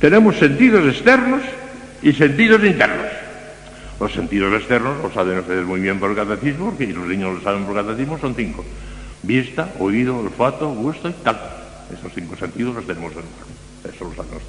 Tenemos 0.00 0.38
sentidos 0.38 0.88
externos 0.88 1.42
y 2.00 2.14
sentidos 2.14 2.64
internos. 2.64 3.08
Los 4.00 4.10
sentidos 4.14 4.54
externos 4.54 5.02
los 5.02 5.12
saben 5.12 5.40
ustedes 5.40 5.66
muy 5.66 5.80
bien 5.80 6.00
por 6.00 6.08
el 6.08 6.16
catecismo, 6.16 6.70
porque 6.70 6.86
los 6.86 7.06
niños 7.06 7.34
lo 7.34 7.40
saben 7.42 7.64
por 7.64 7.76
el 7.76 7.84
catecismo, 7.84 8.16
son 8.18 8.34
cinco. 8.34 8.64
Vista, 9.22 9.68
oído, 9.80 10.16
olfato, 10.16 10.70
gusto 10.70 11.10
y 11.10 11.14
tal. 11.22 11.38
Esos 11.92 12.10
cinco 12.14 12.34
sentidos 12.36 12.74
los 12.74 12.86
tenemos 12.86 13.12
en 13.12 13.18
el. 13.18 13.94
Eso 13.94 14.04
lo 14.04 14.14
saben 14.14 14.30
todos. 14.30 14.42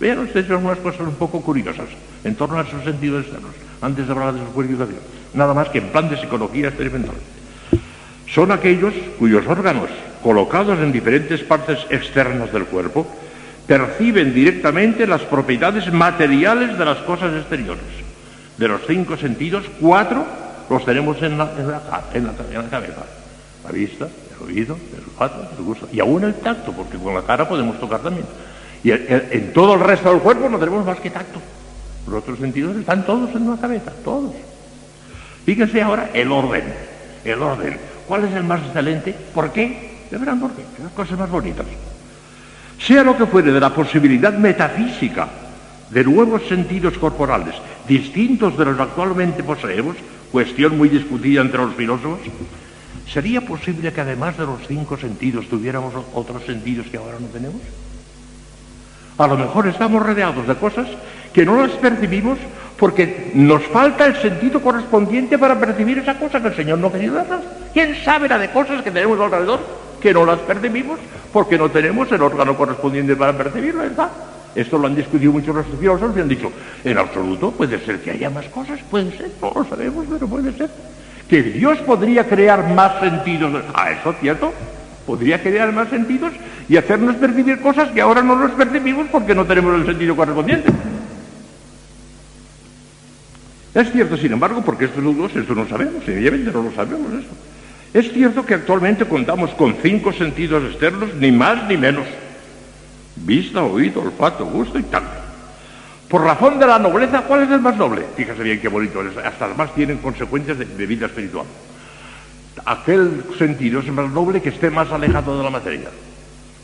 Vean 0.00 0.20
ustedes 0.20 0.50
algunas 0.50 0.78
cosas 0.78 1.02
un 1.02 1.16
poco 1.16 1.42
curiosas 1.42 1.88
en 2.24 2.34
torno 2.34 2.58
a 2.58 2.62
esos 2.62 2.82
sentidos 2.84 3.24
externos, 3.24 3.52
antes 3.82 4.06
de 4.06 4.12
hablar 4.14 4.32
de 4.32 4.40
su 4.40 4.46
purificación. 4.46 5.00
Nada 5.34 5.52
más 5.52 5.68
que 5.68 5.76
en 5.76 5.88
plan 5.88 6.08
de 6.08 6.16
psicología 6.16 6.68
experimental 6.68 7.16
son 8.28 8.52
aquellos 8.52 8.92
cuyos 9.18 9.46
órganos, 9.46 9.88
colocados 10.22 10.78
en 10.78 10.92
diferentes 10.92 11.42
partes 11.42 11.78
externas 11.90 12.52
del 12.52 12.64
cuerpo, 12.64 13.06
perciben 13.66 14.32
directamente 14.34 15.06
las 15.06 15.22
propiedades 15.22 15.92
materiales 15.92 16.78
de 16.78 16.84
las 16.84 16.98
cosas 16.98 17.34
exteriores. 17.34 17.84
De 18.56 18.68
los 18.68 18.80
cinco 18.86 19.16
sentidos, 19.16 19.64
cuatro 19.80 20.24
los 20.70 20.84
tenemos 20.84 21.20
en 21.22 21.38
la, 21.38 21.50
cabeza. 22.70 23.04
La 23.64 23.70
vista, 23.72 24.06
el 24.06 24.46
oído, 24.46 24.76
el 24.96 25.04
olfato, 25.04 25.48
el 25.58 25.64
gusto 25.64 25.88
y 25.92 26.00
aún 26.00 26.24
el 26.24 26.34
tacto, 26.34 26.72
porque 26.72 26.98
con 26.98 27.14
la 27.14 27.22
cara 27.22 27.48
podemos 27.48 27.78
tocar 27.78 28.00
también. 28.00 28.26
Y 28.82 28.90
en 28.92 29.52
todo 29.52 29.74
el 29.74 29.80
resto 29.80 30.10
del 30.10 30.20
cuerpo 30.20 30.48
no 30.48 30.58
tenemos 30.58 30.84
más 30.84 31.00
que 31.00 31.10
tacto. 31.10 31.40
Los 32.06 32.22
otros 32.22 32.38
sentidos 32.38 32.76
están 32.76 33.04
todos 33.04 33.34
en 33.34 33.50
la 33.50 33.56
cabeza, 33.56 33.92
todos. 34.04 34.32
Fíjense 35.44 35.82
ahora 35.82 36.10
el 36.14 36.30
orden, 36.30 36.64
el 37.24 37.42
orden. 37.42 37.78
¿Cuál 38.06 38.24
es 38.24 38.34
el 38.34 38.44
más 38.44 38.60
excelente? 38.62 39.14
¿Por 39.34 39.52
qué? 39.52 40.06
De 40.10 40.18
verán 40.18 40.40
por 40.40 40.52
qué. 40.52 40.62
Las 40.82 40.92
cosas 40.92 41.18
más 41.18 41.30
bonitas. 41.30 41.66
sea 42.78 43.02
lo 43.02 43.16
que 43.16 43.26
fuere 43.26 43.52
de 43.52 43.60
la 43.60 43.74
posibilidad 43.74 44.32
metafísica 44.32 45.28
de 45.90 46.04
nuevos 46.04 46.42
sentidos 46.48 46.98
corporales 46.98 47.54
distintos 47.86 48.56
de 48.58 48.64
los 48.64 48.76
que 48.76 48.82
actualmente 48.82 49.42
poseemos, 49.42 49.96
cuestión 50.32 50.76
muy 50.76 50.88
discutida 50.88 51.40
entre 51.40 51.58
los 51.60 51.74
filósofos, 51.74 52.20
¿sería 53.08 53.40
posible 53.40 53.92
que 53.92 54.00
además 54.00 54.36
de 54.36 54.44
los 54.44 54.66
cinco 54.66 54.96
sentidos 54.96 55.48
tuviéramos 55.48 55.94
otros 56.14 56.44
sentidos 56.44 56.86
que 56.88 56.96
ahora 56.96 57.18
no 57.20 57.28
tenemos? 57.28 57.60
A 59.18 59.26
lo 59.26 59.38
mejor 59.38 59.66
estamos 59.68 60.02
rodeados 60.02 60.46
de 60.46 60.54
cosas 60.56 60.88
que 61.32 61.46
no 61.46 61.64
las 61.64 61.76
percibimos 61.76 62.38
porque 62.78 63.32
nos 63.34 63.62
falta 63.66 64.06
el 64.06 64.16
sentido 64.16 64.60
correspondiente 64.60 65.38
para 65.38 65.58
percibir 65.58 65.98
esa 65.98 66.18
cosa 66.18 66.40
que 66.40 66.48
el 66.48 66.56
Señor 66.56 66.78
no 66.78 66.92
quería 66.92 67.10
darnos. 67.10 67.40
¿Quién 67.72 67.96
sabe 68.04 68.28
la 68.28 68.38
de 68.38 68.50
cosas 68.50 68.82
que 68.82 68.90
tenemos 68.90 69.18
alrededor 69.18 69.60
que 70.00 70.12
no 70.12 70.26
las 70.26 70.38
percibimos 70.40 70.98
porque 71.32 71.58
no 71.58 71.70
tenemos 71.70 72.10
el 72.12 72.22
órgano 72.22 72.56
correspondiente 72.56 73.16
para 73.16 73.36
percibirlo, 73.36 73.82
¿verdad? 73.82 74.10
Esto 74.54 74.78
lo 74.78 74.86
han 74.86 74.94
discutido 74.94 75.32
muchos 75.32 75.54
los 75.54 75.66
filósofos 75.78 76.16
y 76.16 76.20
han 76.20 76.28
dicho, 76.28 76.50
en 76.84 76.96
absoluto 76.96 77.50
puede 77.50 77.78
ser 77.78 78.00
que 78.00 78.12
haya 78.12 78.30
más 78.30 78.46
cosas, 78.46 78.80
puede 78.90 79.10
ser, 79.16 79.30
no 79.40 79.52
lo 79.54 79.64
sabemos, 79.64 80.06
pero 80.10 80.26
puede 80.26 80.52
ser. 80.52 80.70
Que 81.28 81.42
Dios 81.42 81.78
podría 81.78 82.24
crear 82.24 82.72
más 82.72 83.00
sentidos. 83.00 83.62
Ah, 83.74 83.90
eso 83.90 84.10
es 84.10 84.16
cierto. 84.20 84.52
Podría 85.06 85.42
crear 85.42 85.72
más 85.72 85.88
sentidos 85.88 86.32
y 86.68 86.76
hacernos 86.76 87.16
percibir 87.16 87.60
cosas 87.60 87.90
que 87.90 88.00
ahora 88.00 88.22
no 88.22 88.34
los 88.34 88.52
percibimos 88.52 89.06
porque 89.10 89.34
no 89.34 89.44
tenemos 89.44 89.74
el 89.74 89.86
sentido 89.86 90.16
correspondiente. 90.16 90.72
Es 93.76 93.92
cierto, 93.92 94.16
sin 94.16 94.32
embargo, 94.32 94.62
porque 94.64 94.86
estos 94.86 95.04
dos, 95.04 95.36
esto 95.36 95.54
no 95.54 95.68
sabemos, 95.68 96.02
sencillamente 96.02 96.50
no 96.50 96.62
lo 96.62 96.72
sabemos 96.72 97.12
eso. 97.12 97.28
Es 97.92 98.10
cierto 98.10 98.46
que 98.46 98.54
actualmente 98.54 99.04
contamos 99.04 99.50
con 99.50 99.76
cinco 99.82 100.14
sentidos 100.14 100.64
externos, 100.64 101.12
ni 101.20 101.30
más 101.30 101.68
ni 101.68 101.76
menos. 101.76 102.06
Vista, 103.16 103.62
oído, 103.62 104.00
olfato, 104.00 104.46
gusto 104.46 104.78
y 104.78 104.82
tacto. 104.84 105.20
Por 106.08 106.22
razón 106.22 106.58
de 106.58 106.66
la 106.66 106.78
nobleza, 106.78 107.24
¿cuál 107.24 107.42
es 107.42 107.50
el 107.50 107.60
más 107.60 107.76
noble? 107.76 108.06
Fíjese 108.16 108.42
bien 108.42 108.62
qué 108.62 108.68
bonito 108.68 109.02
es. 109.02 109.14
Hasta 109.18 109.48
más 109.48 109.74
tienen 109.74 109.98
consecuencias 109.98 110.58
de, 110.58 110.64
de 110.64 110.86
vida 110.86 111.04
espiritual. 111.04 111.44
Aquel 112.64 113.24
sentido 113.36 113.80
es 113.80 113.88
más 113.88 114.10
noble 114.10 114.40
que 114.40 114.48
esté 114.48 114.70
más 114.70 114.90
alejado 114.90 115.36
de 115.36 115.44
la 115.44 115.50
materia. 115.50 115.90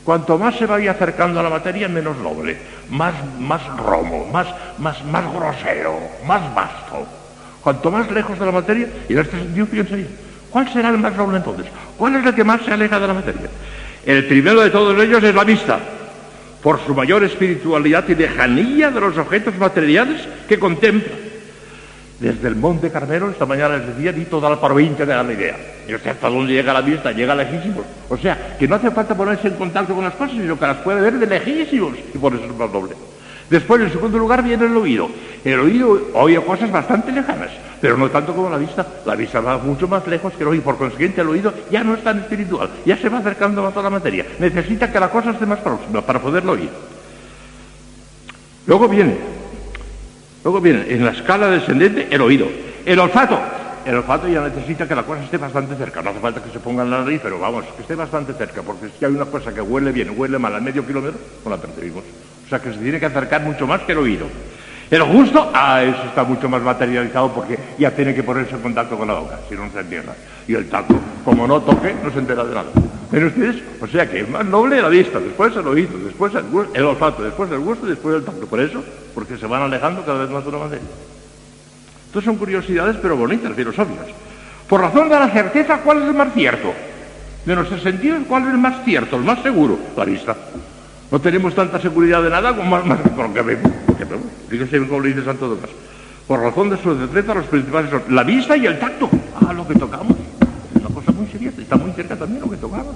Cuanto 0.05 0.37
más 0.37 0.57
se 0.57 0.67
vaya 0.67 0.91
acercando 0.91 1.39
a 1.39 1.43
la 1.43 1.51
materia, 1.51 1.89
menos 1.89 2.17
noble, 2.19 2.57
más, 2.91 3.15
más 3.39 3.65
romo, 3.77 4.27
más, 4.33 4.49
más, 4.79 5.05
más 5.05 5.33
grosero, 5.33 5.97
más 6.27 6.55
vasto. 6.55 7.07
Cuanto 7.63 7.91
más 7.91 8.11
lejos 8.11 8.39
de 8.39 8.47
la 8.47 8.53
materia, 8.53 8.89
y 9.09 9.13
en 9.13 9.19
este 9.21 9.39
sentido, 9.39 9.67
fíjense 9.67 10.07
¿cuál 10.51 10.73
será 10.73 10.89
el 10.89 10.99
más 10.99 11.15
noble 11.15 11.37
entonces? 11.37 11.67
¿Cuál 11.97 12.17
es 12.17 12.27
el 12.27 12.35
que 12.35 12.43
más 12.43 12.63
se 12.63 12.73
aleja 12.73 12.99
de 12.99 13.07
la 13.07 13.15
materia? 13.15 13.49
El 14.05 14.27
primero 14.27 14.61
de 14.61 14.71
todos 14.71 15.01
ellos 15.01 15.23
es 15.23 15.35
la 15.35 15.45
vista, 15.45 15.79
por 16.63 16.81
su 16.85 16.95
mayor 16.95 17.23
espiritualidad 17.23 18.09
y 18.09 18.15
lejanía 18.17 18.91
de 18.91 19.01
los 19.01 19.17
objetos 19.17 19.57
materiales 19.57 20.27
que 20.49 20.59
contempla 20.59 21.13
desde 22.23 22.47
el 22.47 22.55
Monte 22.55 22.91
Carmelo, 22.91 23.31
esta 23.31 23.47
mañana 23.47 23.79
les 23.79 23.89
decía, 23.89 24.13
di 24.13 24.27
toda 24.27 24.49
la 24.49 24.61
provincia 24.61 25.05
de 25.05 25.15
la 25.15 25.33
idea. 25.33 25.57
Y 25.93 25.95
usted 25.95 26.13
hasta 26.13 26.31
dónde 26.31 26.55
llega 26.55 26.73
la 26.73 26.81
vista, 26.81 27.13
llega 27.13 27.35
lejísimos. 27.35 27.85
O 28.09 28.17
sea, 28.17 28.57
que 28.59 28.67
no 28.67 28.77
hace 28.77 28.91
falta 28.91 29.15
ponerse 29.15 29.49
en 29.49 29.57
contacto 29.57 29.95
con 29.95 30.03
las 30.03 30.15
cosas, 30.15 30.33
sino 30.33 30.59
que 30.59 30.67
las 30.67 30.79
puede 30.79 31.03
ver 31.03 31.19
de 31.19 31.27
lejísimos. 31.27 31.93
Y 32.15 32.17
por 32.17 32.33
eso 32.35 32.47
es 32.47 32.57
más 32.57 32.73
doble. 32.73 32.95
Después, 33.51 33.83
en 33.83 33.93
segundo 33.93 34.17
lugar, 34.17 34.43
viene 34.43 34.65
el 34.65 34.75
oído. 34.75 35.11
El 35.45 35.61
oído 35.61 36.09
oye 36.15 36.43
cosas 36.43 36.73
bastante 36.73 37.13
lejanas, 37.13 37.51
pero 37.79 37.99
no 37.99 38.09
tanto 38.09 38.35
como 38.35 38.49
la 38.49 38.57
vista. 38.57 38.87
La 39.05 39.15
vista 39.15 39.41
va 39.41 39.59
mucho 39.59 39.87
más 39.87 40.07
lejos 40.07 40.33
que 40.33 40.45
el 40.45 40.49
oído. 40.49 40.65
Por 40.65 40.79
consiguiente, 40.79 41.21
el 41.21 41.29
oído 41.29 41.53
ya 41.71 41.85
no 41.85 41.93
es 41.93 42.03
tan 42.03 42.21
espiritual, 42.21 42.71
ya 42.87 42.97
se 42.97 43.11
va 43.11 43.19
acercando 43.19 43.63
más 43.63 43.77
a 43.77 43.83
la 43.83 43.91
materia. 43.91 44.25
Necesita 44.39 44.91
que 44.91 44.99
la 44.99 45.11
cosa 45.11 45.33
esté 45.33 45.45
más 45.45 45.59
próxima 45.59 46.01
para 46.01 46.21
poderlo 46.21 46.53
oír. 46.53 46.71
Luego 48.67 48.89
viene 48.89 49.19
Luego 50.43 50.61
viene 50.61 50.87
en 50.89 51.05
la 51.05 51.13
escala 51.13 51.49
descendente 51.49 52.09
el 52.11 52.21
oído. 52.23 52.49
El 52.87 52.99
olfato. 52.99 53.39
El 53.85 53.97
olfato 53.97 54.29
ya 54.29 54.41
necesita 54.43 54.87
que 54.87 54.95
la 54.95 55.03
cosa 55.03 55.25
esté 55.25 55.39
bastante 55.39 55.75
cerca. 55.75 56.03
No 56.03 56.11
hace 56.11 56.21
falta 56.21 56.43
que 56.43 56.51
se 56.51 56.61
ponga 56.61 56.85
en 56.85 56.91
la 56.91 57.01
nariz, 57.01 57.21
pero 57.23 57.39
vamos, 57.39 57.65
que 57.77 57.83
esté 57.83 57.97
bastante 57.97 58.33
cerca, 58.33 58.63
porque 58.63 58.89
si 58.97 59.05
hay 59.05 59.13
una 59.13 59.25
cosa 59.25 59.53
que 59.53 59.61
huele 59.61 59.91
bien, 59.91 60.15
huele 60.17 60.39
mal 60.39 60.55
a 60.55 60.61
medio 60.61 60.87
kilómetro, 60.87 61.19
no 61.45 61.51
la 61.51 61.57
percibimos. 61.57 62.05
O 62.47 62.49
sea 62.49 62.61
que 62.61 62.73
se 62.73 62.79
tiene 62.79 63.01
que 63.01 63.07
acercar 63.07 63.43
mucho 63.43 63.67
más 63.67 63.81
que 63.83 63.93
el 63.93 63.99
oído. 63.99 64.27
El 64.89 65.03
gusto, 65.05 65.51
ah, 65.55 65.83
eso 65.83 66.03
está 66.05 66.23
mucho 66.23 66.49
más 66.49 66.61
materializado 66.63 67.33
porque 67.33 67.59
ya 67.79 67.91
tiene 67.91 68.15
que 68.15 68.23
ponerse 68.23 68.55
en 68.55 68.61
contacto 68.61 68.97
con 68.97 69.09
la 69.09 69.15
boca, 69.15 69.41
si 69.49 69.57
no, 69.57 69.71
se 69.73 69.81
entierra. 69.81 70.13
Y 70.47 70.55
el 70.55 70.69
tacto, 70.69 70.95
como 71.25 71.47
no 71.47 71.63
toque, 71.63 71.95
no 72.05 72.11
se 72.13 72.19
entera 72.19 72.45
de 72.45 72.55
nada. 72.55 72.69
¿Ven 73.11 73.25
ustedes? 73.25 73.63
O 73.81 73.87
sea 73.87 74.09
que 74.09 74.21
es 74.21 74.29
más 74.29 74.45
noble 74.45 74.81
la 74.81 74.89
vista, 74.89 75.19
después 75.19 75.57
el 75.57 75.67
oído, 75.67 75.99
después 75.99 76.35
el, 76.35 76.45
el 76.75 76.85
olfato, 76.85 77.23
después 77.23 77.51
el 77.51 77.61
gusto 77.61 77.87
y 77.87 77.91
después 77.91 78.17
el 78.17 78.25
tacto. 78.25 78.47
Por 78.47 78.61
eso, 78.61 78.85
porque 79.15 79.39
se 79.39 79.47
van 79.47 79.63
alejando 79.63 80.05
cada 80.05 80.21
vez 80.21 80.31
más 80.31 80.45
de 80.45 80.49
una 80.51 80.59
materia. 80.59 80.89
Entonces 82.13 82.27
son 82.27 82.37
curiosidades, 82.37 82.97
pero 83.01 83.17
bonitas, 83.17 83.55
filosóficas. 83.57 84.05
Por 84.69 84.83
razón 84.83 85.09
de 85.09 85.19
la 85.19 85.31
certeza, 85.31 85.79
¿cuál 85.79 86.03
es 86.03 86.09
el 86.09 86.15
más 86.15 86.35
cierto? 86.35 86.75
De 87.47 87.57
nuestros 87.57 87.81
sentidos, 87.81 88.21
¿cuál 88.29 88.43
es 88.43 88.49
el 88.51 88.59
más 88.59 88.85
cierto, 88.85 89.17
el 89.17 89.23
más 89.25 89.43
seguro? 89.43 89.79
La 89.97 90.05
vista. 90.05 90.37
No 91.11 91.19
tenemos 91.23 91.55
tanta 91.55 91.81
seguridad 91.81 92.23
de 92.23 92.29
nada 92.29 92.55
como 92.55 92.69
más, 92.69 92.85
más 92.85 92.99
por 92.99 93.29
lo 93.29 93.33
que 93.33 93.41
vemos. 93.41 93.73
Fíjense 94.51 94.79
cómo 94.81 95.01
lo 95.01 95.07
dice 95.07 95.25
Santo 95.25 95.49
Tomás. 95.49 95.71
Por 96.29 96.41
razón 96.41 96.69
de 96.69 96.77
su 96.77 96.95
decreto, 96.95 97.33
los 97.33 97.47
principales 97.47 97.91
son 97.91 98.03
la 98.15 98.25
vista 98.25 98.59
y 98.59 98.67
el 98.67 98.79
tacto. 98.79 99.09
Ah, 99.41 99.55
lo 99.55 99.67
que 99.67 99.75
tocamos. 99.75 100.15
Es 100.75 100.83
una 100.83 100.95
cosa 100.95 101.13
muy 101.13 101.27
seria. 101.29 101.51
Está 101.57 101.77
muy 101.77 101.93
cerca 101.93 102.15
también 102.15 102.43
lo 102.43 102.51
que 102.51 102.59
tocamos. 102.59 102.95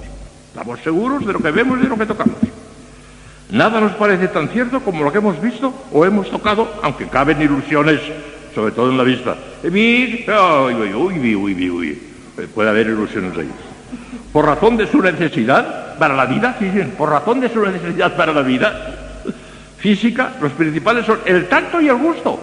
Estamos 0.53 0.79
seguros 0.81 1.25
de 1.25 1.33
lo 1.33 1.39
que 1.39 1.49
vemos 1.49 1.79
y 1.79 1.81
de 1.81 1.89
lo 1.89 1.97
que 1.97 2.05
tocamos. 2.05 2.35
Nada 3.49 3.81
nos 3.81 3.93
parece 3.93 4.27
tan 4.27 4.49
cierto 4.49 4.79
como 4.81 5.03
lo 5.03 5.11
que 5.11 5.17
hemos 5.17 5.41
visto 5.41 5.73
o 5.91 6.05
hemos 6.05 6.29
tocado, 6.29 6.71
aunque 6.83 7.07
caben 7.07 7.41
ilusiones, 7.41 7.99
sobre 8.57 8.71
todo 8.71 8.89
en 8.89 8.97
la 8.97 9.03
vista. 9.03 9.35
Uy, 9.63 10.25
uy, 10.25 11.35
uy, 11.35 11.69
uy, 11.69 12.01
Puede 12.55 12.69
haber 12.69 12.87
ilusiones 12.87 13.37
ahí 13.37 13.51
por 14.33 14.45
razón 14.45 14.77
de 14.77 14.87
su 14.87 14.99
necesidad 14.99 15.97
para 15.97 16.15
la 16.15 16.25
vida, 16.25 16.53
fíjense, 16.53 16.95
por 16.95 17.09
razón 17.09 17.39
de 17.39 17.49
su 17.49 17.59
necesidad 17.59 18.15
para 18.15 18.33
la 18.33 18.41
vida 18.41 18.71
física, 19.77 20.33
los 20.41 20.51
principales 20.53 21.05
son 21.05 21.19
el 21.25 21.47
tacto 21.47 21.79
y 21.79 21.87
el 21.87 21.95
gusto. 21.97 22.39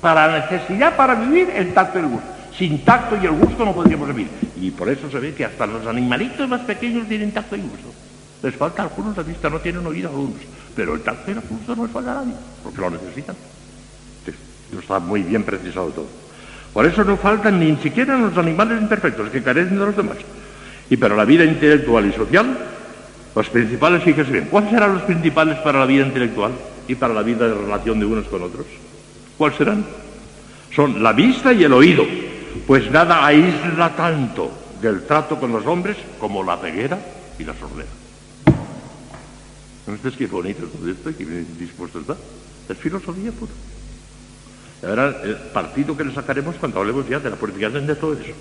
Para 0.00 0.26
la 0.26 0.48
necesidad 0.50 0.94
para 0.96 1.14
vivir, 1.14 1.50
el 1.50 1.72
tacto 1.72 1.98
y 1.98 2.02
el 2.02 2.08
gusto. 2.08 2.28
Sin 2.56 2.84
tacto 2.84 3.16
y 3.22 3.24
el 3.24 3.32
gusto 3.32 3.64
no 3.64 3.74
podríamos 3.74 4.08
vivir. 4.08 4.28
Y 4.60 4.70
por 4.70 4.88
eso 4.88 5.10
se 5.10 5.18
ve 5.18 5.34
que 5.34 5.44
hasta 5.44 5.66
los 5.66 5.86
animalitos 5.86 6.48
más 6.48 6.60
pequeños 6.60 7.08
tienen 7.08 7.32
tacto 7.32 7.56
y 7.56 7.60
gusto. 7.60 7.92
Les 8.42 8.54
falta 8.54 8.82
a 8.82 8.84
algunos 8.86 9.16
la 9.16 9.22
vista, 9.22 9.50
no 9.50 9.58
tienen 9.58 9.86
oído 9.86 10.10
algunos. 10.10 10.40
Pero 10.74 10.94
el 10.94 11.00
tacto 11.00 11.30
y 11.30 11.34
el 11.34 11.40
gusto 11.40 11.74
no 11.74 11.84
les 11.84 11.92
falta 11.92 12.12
a 12.12 12.14
nadie, 12.16 12.34
porque 12.62 12.80
lo 12.80 12.90
necesitan. 12.90 13.36
Está 14.78 14.98
muy 14.98 15.22
bien 15.22 15.42
precisado 15.42 15.88
todo. 15.88 16.06
Por 16.72 16.84
eso 16.86 17.04
no 17.04 17.16
faltan 17.16 17.58
ni 17.58 17.74
siquiera 17.76 18.18
los 18.18 18.36
animales 18.36 18.80
imperfectos 18.80 19.30
que 19.30 19.42
carecen 19.42 19.78
de 19.78 19.86
los 19.86 19.96
demás. 19.96 20.18
Y 20.90 20.96
para 20.96 21.16
la 21.16 21.24
vida 21.24 21.44
intelectual 21.44 22.06
y 22.06 22.12
social, 22.12 22.56
los 23.34 23.48
principales, 23.48 24.02
fíjese 24.02 24.30
bien, 24.30 24.48
¿cuáles 24.50 24.70
serán 24.70 24.94
los 24.94 25.02
principales 25.02 25.58
para 25.58 25.80
la 25.80 25.86
vida 25.86 26.06
intelectual 26.06 26.52
y 26.86 26.94
para 26.94 27.14
la 27.14 27.22
vida 27.22 27.48
de 27.48 27.54
relación 27.54 27.98
de 27.98 28.06
unos 28.06 28.26
con 28.26 28.42
otros? 28.42 28.66
¿Cuáles 29.36 29.58
serán? 29.58 29.84
Son 30.74 31.02
la 31.02 31.12
vista 31.12 31.52
y 31.52 31.64
el 31.64 31.72
oído, 31.72 32.04
pues 32.66 32.90
nada 32.90 33.24
aísla 33.26 33.94
tanto 33.96 34.50
del 34.80 35.06
trato 35.06 35.40
con 35.40 35.52
los 35.52 35.66
hombres 35.66 35.96
como 36.20 36.44
la 36.44 36.58
ceguera 36.58 36.98
y 37.38 37.44
la 37.44 37.54
sordera. 37.54 37.88
¿No 39.86 39.94
es 39.94 40.16
qué 40.16 40.26
bonito 40.26 40.64
todo 40.66 40.90
esto 40.90 41.10
y 41.10 41.14
qué 41.14 41.24
dispuesto 41.58 42.00
está? 42.00 42.16
Es 42.68 42.76
filosofía 42.76 43.30
pura. 43.32 43.52
Ahora, 44.82 45.16
el 45.22 45.36
partido 45.52 45.96
que 45.96 46.04
le 46.04 46.12
sacaremos 46.12 46.56
cuando 46.56 46.80
hablemos 46.80 47.08
ya 47.08 47.18
de 47.18 47.30
la 47.30 47.36
purificación 47.36 47.86
de 47.86 47.94
todo 47.94 48.14
eso. 48.14 48.32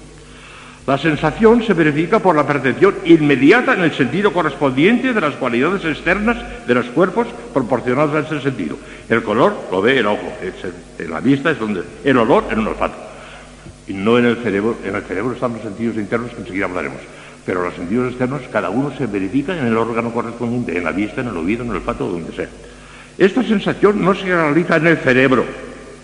La 0.88 1.00
sensación 1.00 1.63
se 1.63 1.74
verifica 1.74 2.19
por 2.19 2.36
la 2.36 2.45
percepción 2.45 2.93
inmediata 3.06 3.74
en 3.74 3.82
el 3.82 3.93
sentido 3.93 4.32
correspondiente 4.32 5.13
de 5.13 5.21
las 5.21 5.34
cualidades 5.36 5.84
externas 5.84 6.38
de 6.67 6.76
los 6.76 6.86
cuerpos 6.88 7.26
proporcionados 7.54 8.13
a 8.13 8.28
ese 8.28 8.43
sentido. 8.43 8.78
El 9.10 9.24
color 9.24 9.56
lo 9.71 9.82
ve 9.82 9.98
el 9.98 10.06
ojo, 10.06 10.32
en 11.00 11.10
la 11.10 11.21
vista 11.21 11.50
es 11.50 11.60
donde, 11.60 11.82
el 12.04 12.17
olor 12.17 12.45
en 12.52 12.60
un 12.60 12.67
olfato. 12.67 12.95
Y 13.88 13.93
no 13.93 14.19
en 14.19 14.26
el 14.26 14.38
cerebro, 14.38 14.78
en 14.84 14.95
el 14.95 15.02
cerebro 15.04 15.34
están 15.34 15.54
los 15.54 15.63
sentidos 15.63 15.95
internos 15.95 16.32
que 16.32 16.41
enseguida 16.41 16.65
hablaremos. 16.65 17.00
Pero 17.48 17.63
los 17.63 17.74
sentidos 17.74 18.10
externos, 18.10 18.41
cada 18.52 18.69
uno 18.69 18.95
se 18.95 19.08
verifica 19.08 19.58
en 19.58 19.65
el 19.65 19.78
órgano 19.78 20.12
correspondiente, 20.12 20.78
en 20.78 20.84
la 20.84 20.91
vista, 20.91 21.21
en 21.21 21.30
el 21.30 21.38
oído, 21.38 21.63
en 21.63 21.71
el 21.71 21.78
olfato, 21.78 22.08
donde 22.08 22.32
sea. 22.32 22.50
Esta 23.17 23.41
sensación 23.43 24.04
no 24.04 24.13
se 24.13 24.26
realiza 24.26 24.76
en 24.76 24.88
el 24.88 24.98
cerebro, 24.98 25.45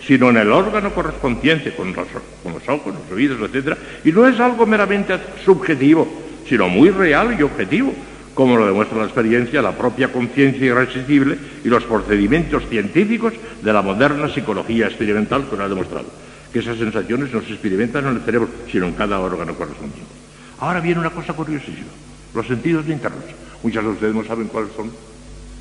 sino 0.06 0.30
en 0.30 0.36
el 0.36 0.50
órgano 0.50 0.92
correspondiente, 0.92 1.74
con 1.74 1.92
los, 1.94 2.68
ojos, 2.68 2.94
los 2.94 3.12
oídos, 3.12 3.38
etc. 3.50 3.76
Y 4.04 4.12
no 4.12 4.26
es 4.26 4.38
algo 4.40 4.66
meramente 4.66 5.18
subjetivo, 5.44 6.08
sino 6.48 6.68
muy 6.68 6.90
real 6.90 7.36
y 7.38 7.42
objetivo, 7.42 7.94
como 8.34 8.56
lo 8.56 8.66
demuestra 8.66 8.98
la 8.98 9.04
experiencia, 9.04 9.62
la 9.62 9.76
propia 9.76 10.12
conciencia 10.12 10.66
irresistible 10.66 11.38
y 11.64 11.68
los 11.68 11.84
procedimientos 11.84 12.64
científicos 12.68 13.34
de 13.62 13.72
la 13.72 13.82
moderna 13.82 14.28
psicología 14.28 14.86
experimental 14.86 15.44
que 15.48 15.56
nos 15.56 15.66
ha 15.66 15.68
demostrado. 15.68 16.06
Que 16.52 16.58
esas 16.58 16.78
sensaciones 16.78 17.32
no 17.32 17.40
se 17.42 17.52
experimentan 17.52 18.06
en 18.06 18.16
el 18.16 18.22
cerebro, 18.22 18.48
sino 18.70 18.86
en 18.86 18.92
cada 18.94 19.20
órgano 19.20 19.54
correspondiente. 19.54 20.10
Ahora 20.58 20.80
viene 20.80 21.00
una 21.00 21.10
cosa 21.10 21.32
curiosísima, 21.32 21.88
los 22.34 22.46
sentidos 22.46 22.88
internos. 22.88 23.24
Muchas 23.62 23.84
de 23.84 23.90
ustedes 23.90 24.14
no 24.14 24.24
saben 24.24 24.48
cuáles 24.48 24.72
son 24.76 24.90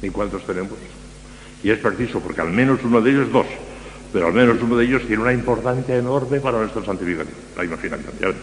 ¿Y 0.02 0.10
cuántos 0.10 0.46
tenemos? 0.46 0.74
Y 1.64 1.70
es 1.70 1.78
preciso, 1.78 2.20
porque 2.20 2.42
al 2.42 2.52
menos 2.52 2.80
uno 2.84 3.02
de 3.02 3.12
ellos, 3.12 3.32
dos, 3.32 3.46
pero 4.12 4.28
al 4.28 4.34
menos 4.34 4.58
uno 4.62 4.78
de 4.78 4.86
ellos 4.86 5.04
tiene 5.08 5.21
una 5.21 5.34
importancia 5.34 5.95
enorme 5.95 6.39
para 6.39 6.60
nuestra 6.60 6.84
santificación, 6.84 7.36
la 7.58 7.65
imaginación. 7.65 8.13
¿ya 8.19 8.28
ven? 8.28 8.38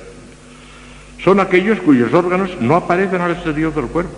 Son 1.22 1.40
aquellos 1.40 1.80
cuyos 1.80 2.12
órganos 2.12 2.50
no 2.60 2.76
aparecen 2.76 3.20
al 3.20 3.32
exterior 3.32 3.74
del 3.74 3.86
cuerpo 3.86 4.12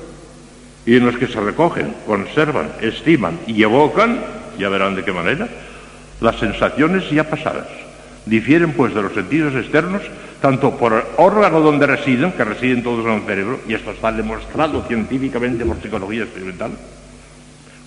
y 0.86 0.96
en 0.96 1.06
los 1.06 1.16
que 1.16 1.26
se 1.26 1.40
recogen, 1.40 1.94
conservan, 2.06 2.72
estiman 2.80 3.38
y 3.46 3.62
evocan, 3.62 4.20
ya 4.58 4.68
verán 4.68 4.94
de 4.94 5.04
qué 5.04 5.12
manera, 5.12 5.48
las 6.20 6.38
sensaciones 6.38 7.10
ya 7.10 7.28
pasadas. 7.28 7.68
Difieren 8.26 8.72
pues 8.72 8.94
de 8.94 9.02
los 9.02 9.12
sentidos 9.12 9.54
externos 9.54 10.02
tanto 10.40 10.76
por 10.76 10.92
el 10.92 11.02
órgano 11.18 11.60
donde 11.60 11.86
residen, 11.86 12.32
que 12.32 12.44
residen 12.44 12.82
todos 12.82 13.04
en 13.04 13.12
el 13.12 13.22
cerebro, 13.22 13.60
y 13.68 13.74
esto 13.74 13.90
está 13.90 14.10
demostrado 14.10 14.82
científicamente 14.86 15.64
por 15.64 15.80
psicología 15.80 16.22
experimental, 16.22 16.72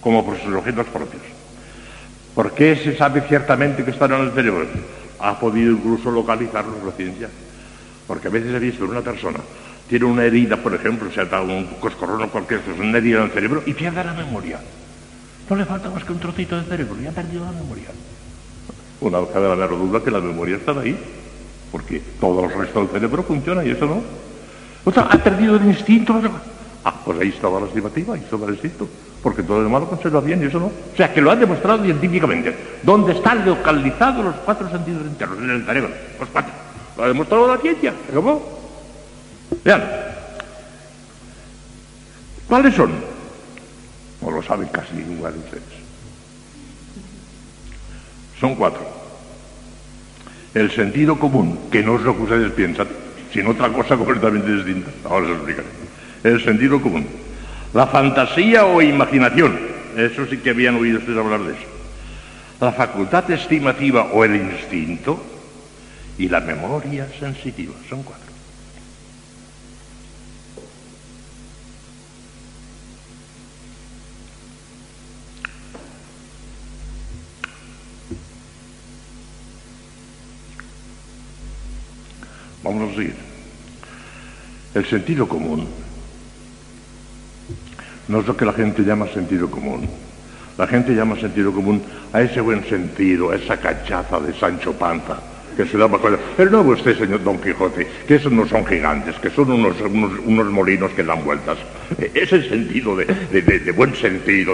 como 0.02 0.26
por 0.26 0.40
sus 0.40 0.54
objetos 0.54 0.86
propios. 0.88 1.22
¿Por 2.36 2.54
qué 2.54 2.76
se 2.76 2.96
sabe 2.98 3.22
ciertamente 3.22 3.84
que 3.84 3.92
están 3.92 4.14
en 4.14 4.22
el 4.22 4.32
cerebro? 4.32 4.66
Ha 5.20 5.40
podido 5.40 5.72
incluso 5.72 6.12
localizarlos 6.12 6.84
la 6.84 6.92
ciencia. 6.92 7.30
Porque 8.08 8.28
a 8.28 8.32
veces 8.32 8.54
he 8.54 8.60
visto 8.60 8.86
una 8.86 9.02
persona, 9.02 9.40
tiene 9.88 10.06
una 10.06 10.26
herida, 10.26 10.58
por 10.58 10.74
ejemplo, 10.74 11.12
se 11.12 11.22
ha 11.22 11.26
dado 11.26 11.46
un 11.46 11.66
coscorrón 11.80 12.24
o 12.24 12.30
cualquier 12.30 12.62
cosa, 12.62 12.82
una 12.82 12.98
herida 12.98 13.20
en 13.20 13.26
el 13.26 13.32
cerebro, 13.32 13.64
y 13.66 13.74
pierde 13.74 14.04
la 14.04 14.14
memoria. 14.14 14.60
No 15.50 15.56
le 15.56 15.66
falta 15.66 15.90
más 15.90 16.04
que 16.04 16.12
un 16.12 16.20
trocito 16.20 16.60
de 16.60 16.64
cerebro, 16.64 17.02
y 17.02 17.06
ha 17.06 17.12
perdido 17.12 17.46
la 17.46 17.52
memoria. 17.52 17.88
Una 19.00 19.20
vez 19.20 19.34
de 19.34 19.42
la 19.42 19.56
menor 19.56 19.70
duda 19.78 20.04
que 20.04 20.12
la 20.12 20.20
memoria 20.20 20.58
está 20.58 20.72
ahí, 20.72 20.98
porque 21.72 22.02
todo 22.20 22.46
el 22.46 22.54
resto 22.54 22.80
del 22.82 22.90
cerebro 22.90 23.24
funciona 23.24 23.64
y 23.64 23.72
eso 23.72 23.86
no. 23.86 24.02
O 24.86 24.92
sea, 24.92 25.04
ha 25.04 25.18
perdido 25.18 25.56
el 25.56 25.66
instinto. 25.66 26.22
Ah, 26.84 26.96
pues 27.06 27.20
ahí 27.20 27.30
estaba 27.30 27.60
la 27.60 27.68
estimativa, 27.68 28.16
ahí 28.16 28.22
estaba 28.22 28.48
el 28.48 28.54
instinto, 28.54 28.88
porque 29.24 29.42
todo 29.42 29.60
lo 29.60 29.64
demás 29.64 29.82
lo 29.82 29.90
conserva 29.90 30.20
bien 30.20 30.44
y 30.44 30.48
eso 30.48 30.60
no. 30.60 30.66
O 30.66 30.96
sea, 30.98 31.14
que 31.14 31.22
lo 31.22 31.32
ha 31.32 31.36
demostrado 31.38 31.82
científicamente. 31.82 32.54
¿Dónde 32.84 33.14
están 33.14 33.46
localizados 33.46 34.26
los 34.26 34.36
cuatro 34.44 34.70
sentidos 34.70 35.04
internos? 35.06 35.40
En 35.40 35.50
el 35.50 35.66
cerebro, 35.66 35.90
los 36.20 36.30
cuatro. 36.30 36.52
Lo 36.98 37.04
ha 37.06 37.08
demostrado 37.08 37.48
la 37.48 37.58
ciencia. 37.58 37.94
¿Cómo? 38.14 38.44
Vean. 39.64 39.84
¿Cuáles 42.50 42.76
son? 42.76 42.92
No 44.22 44.30
lo 44.30 44.44
saben 44.44 44.68
casi 44.68 44.94
ninguno 44.94 45.32
de 45.32 45.40
ustedes. 45.40 45.64
Son 48.40 48.56
cuatro. 48.56 48.86
El 50.54 50.70
sentido 50.70 51.18
común, 51.18 51.70
que 51.72 51.82
no 51.82 51.96
es 51.96 52.02
lo 52.02 52.16
que 52.16 52.24
ustedes 52.24 52.52
piensan, 52.52 52.88
sino 53.32 53.52
otra 53.52 53.70
cosa 53.70 53.96
completamente 53.96 54.52
distinta. 54.52 54.92
Ahora 55.10 55.28
se 55.28 55.34
explicaré. 55.34 55.68
El 56.26 56.44
sentido 56.44 56.82
común. 56.82 57.23
La 57.74 57.88
fantasía 57.88 58.66
o 58.66 58.82
imaginación. 58.82 59.60
Eso 59.98 60.26
sí 60.28 60.38
que 60.38 60.52
habían 60.52 60.76
oído 60.76 61.00
ustedes 61.00 61.18
hablar 61.18 61.42
de 61.42 61.54
eso. 61.54 61.68
La 62.60 62.72
facultad 62.72 63.30
estimativa 63.32 64.10
o 64.14 64.24
el 64.24 64.36
instinto 64.36 65.22
y 66.18 66.30
la 66.30 66.40
memoria 66.40 67.08
sensitiva. 67.20 67.74
Son 67.90 68.04
cuatro. 68.04 68.24
Vamos 82.64 82.92
a 82.92 82.96
seguir. 82.96 83.16
El 84.74 84.86
sentido 84.86 85.28
común 85.28 85.83
no 88.08 88.20
es 88.20 88.28
lo 88.28 88.36
que 88.36 88.46
la 88.46 88.54
gente 88.54 88.84
llama 88.84 89.08
sentido 89.08 89.50
común. 89.50 89.88
La 90.58 90.68
gente 90.68 90.94
llama 90.94 91.16
sentido 91.20 91.52
común 91.52 91.82
a 92.12 92.22
ese 92.22 92.40
buen 92.42 92.64
sentido, 92.66 93.32
a 93.32 93.36
esa 93.36 93.58
cachaza 93.58 94.20
de 94.20 94.34
Sancho 94.34 94.74
Panza, 94.74 95.18
que 95.58 95.66
se 95.66 95.78
daba 95.78 95.98
cuenta. 95.98 96.20
Pero 96.38 96.52
no 96.52 96.62
usted, 96.62 96.96
señor 96.98 97.24
Don 97.24 97.40
Quijote, 97.42 97.88
que 98.08 98.16
esos 98.16 98.32
no 98.32 98.48
son 98.48 98.66
gigantes, 98.66 99.16
que 99.16 99.32
son 99.32 99.52
unos, 99.52 99.82
unos, 99.82 100.12
unos 100.26 100.52
molinos 100.52 100.92
que 100.92 101.04
dan 101.04 101.24
vueltas. 101.24 101.58
Ese 102.14 102.48
sentido 102.48 102.96
de, 102.96 103.06
de, 103.06 103.42
de, 103.42 103.60
de 103.60 103.72
buen 103.72 103.96
sentido, 103.96 104.54